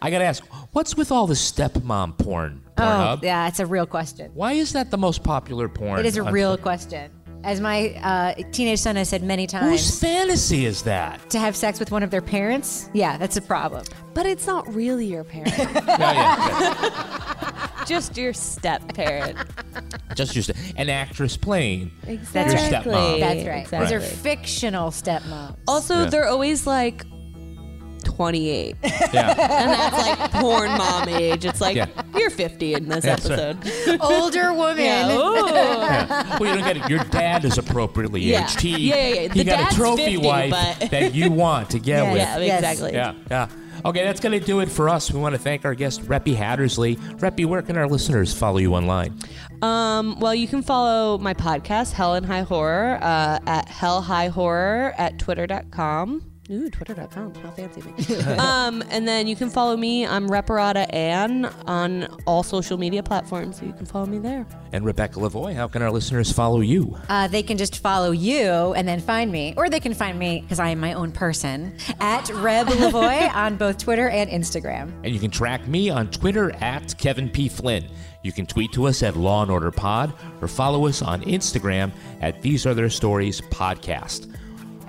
[0.00, 2.62] I got to ask, what's with all the stepmom porn?
[2.78, 4.30] Oh, yeah, it's a real question.
[4.34, 5.98] Why is that the most popular porn?
[5.98, 7.10] It is a real question.
[7.46, 9.70] As my uh, teenage son has said many times.
[9.70, 11.30] Whose fantasy is that?
[11.30, 12.90] To have sex with one of their parents?
[12.92, 13.84] Yeah, that's a problem.
[14.14, 15.54] But it's not really your parent.
[17.86, 19.38] Just your step parent.
[20.16, 22.56] Just your ste- an actress playing Exactly.
[22.56, 23.20] your stepmom.
[23.20, 23.70] That's right.
[23.70, 24.18] Those are Exactly.
[24.36, 25.54] fictional stepmoms.
[25.68, 26.06] Also, Yeah.
[26.06, 27.04] they're always like
[28.16, 28.76] 28.
[29.12, 29.30] Yeah.
[29.38, 31.44] and that's like porn mom age.
[31.44, 31.86] It's like, Yeah.
[32.16, 33.38] you're 50 in this That's right.
[33.38, 33.98] episode.
[34.02, 34.78] Older woman.
[34.84, 35.46] Yeah, ooh.
[35.46, 36.38] Yeah.
[36.38, 36.90] Well, you don't get it.
[36.90, 38.44] Your dad is appropriately Yeah.
[38.44, 38.60] aged.
[38.60, 39.20] He, Yeah, yeah, yeah.
[39.20, 42.12] he The got dad's a trophy 50, wife but- that you want to get Yeah,
[42.12, 42.20] with.
[42.22, 42.58] yeah, Yes.
[42.60, 42.92] exactly.
[42.94, 43.48] Yeah, yeah.
[43.84, 45.12] Okay, that's going to do it for us.
[45.12, 46.96] We want to thank our guest, Reppy Hattersley.
[46.96, 49.18] Reppy, where can our listeners follow you online?
[49.62, 54.28] Um, well, you can follow my podcast, Hell and High Horror, uh, at Hell High
[54.28, 56.22] Horror at twitter.com.
[56.50, 57.34] Ooh, twitter.com.
[57.34, 58.16] How fancy of me.
[58.38, 60.06] um, and then you can follow me.
[60.06, 64.46] I'm Reparata Ann on all social media platforms, so you can follow me there.
[64.72, 66.96] And Rebecca Lavoie, how can our listeners follow you?
[67.08, 70.40] Uh, they can just follow you and then find me, or they can find me
[70.42, 74.92] because I am my own person at Reb Lavoie on both Twitter and Instagram.
[75.02, 77.48] And you can track me on Twitter at Kevin P.
[77.48, 77.86] Flynn.
[78.22, 81.92] You can tweet to us at Law and Order Pod or follow us on Instagram
[82.20, 84.32] at These Are Their Stories Podcast.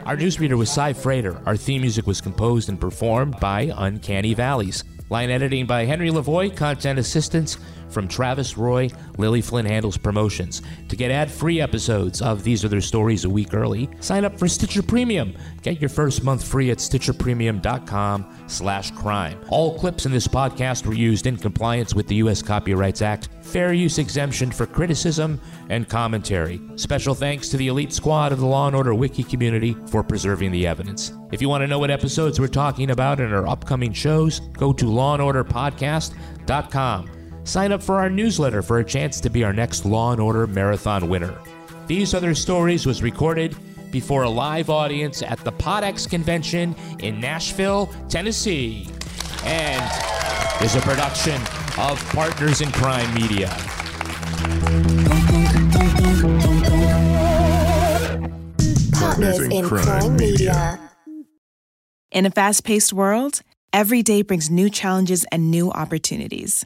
[0.07, 1.41] Our newsreader was Cy Frater.
[1.45, 4.85] Our theme music was composed and performed by Uncanny Valleys.
[5.09, 7.57] Line editing by Henry Lavoie, content assistance
[7.89, 8.89] from Travis Roy.
[9.17, 10.61] Lily Flynn handles promotions.
[10.89, 14.47] To get ad-free episodes of These Are Their Stories a week early, sign up for
[14.47, 15.33] Stitcher Premium.
[15.61, 19.39] Get your first month free at stitcherpremium.com slash crime.
[19.49, 22.41] All clips in this podcast were used in compliance with the U.S.
[22.41, 26.61] Copyrights Act, fair use exemption for criticism and commentary.
[26.75, 30.51] Special thanks to the elite squad of the Law & Order Wiki community for preserving
[30.51, 31.13] the evidence.
[31.31, 34.71] If you want to know what episodes we're talking about in our upcoming shows, go
[34.73, 37.16] to lawandorderpodcast.com.
[37.47, 40.47] Sign up for our newsletter for a chance to be our next Law & Order
[40.47, 41.33] Marathon winner.
[41.87, 43.55] These Are Their Stories was recorded
[43.89, 48.89] before a live audience at the Podex Convention in Nashville, Tennessee,
[49.45, 49.81] and
[50.61, 51.41] is a production
[51.77, 53.47] of Partners in Crime Media.
[58.91, 60.91] Partners in Crime Media.
[62.11, 63.41] In a fast paced world,
[63.71, 66.65] every day brings new challenges and new opportunities.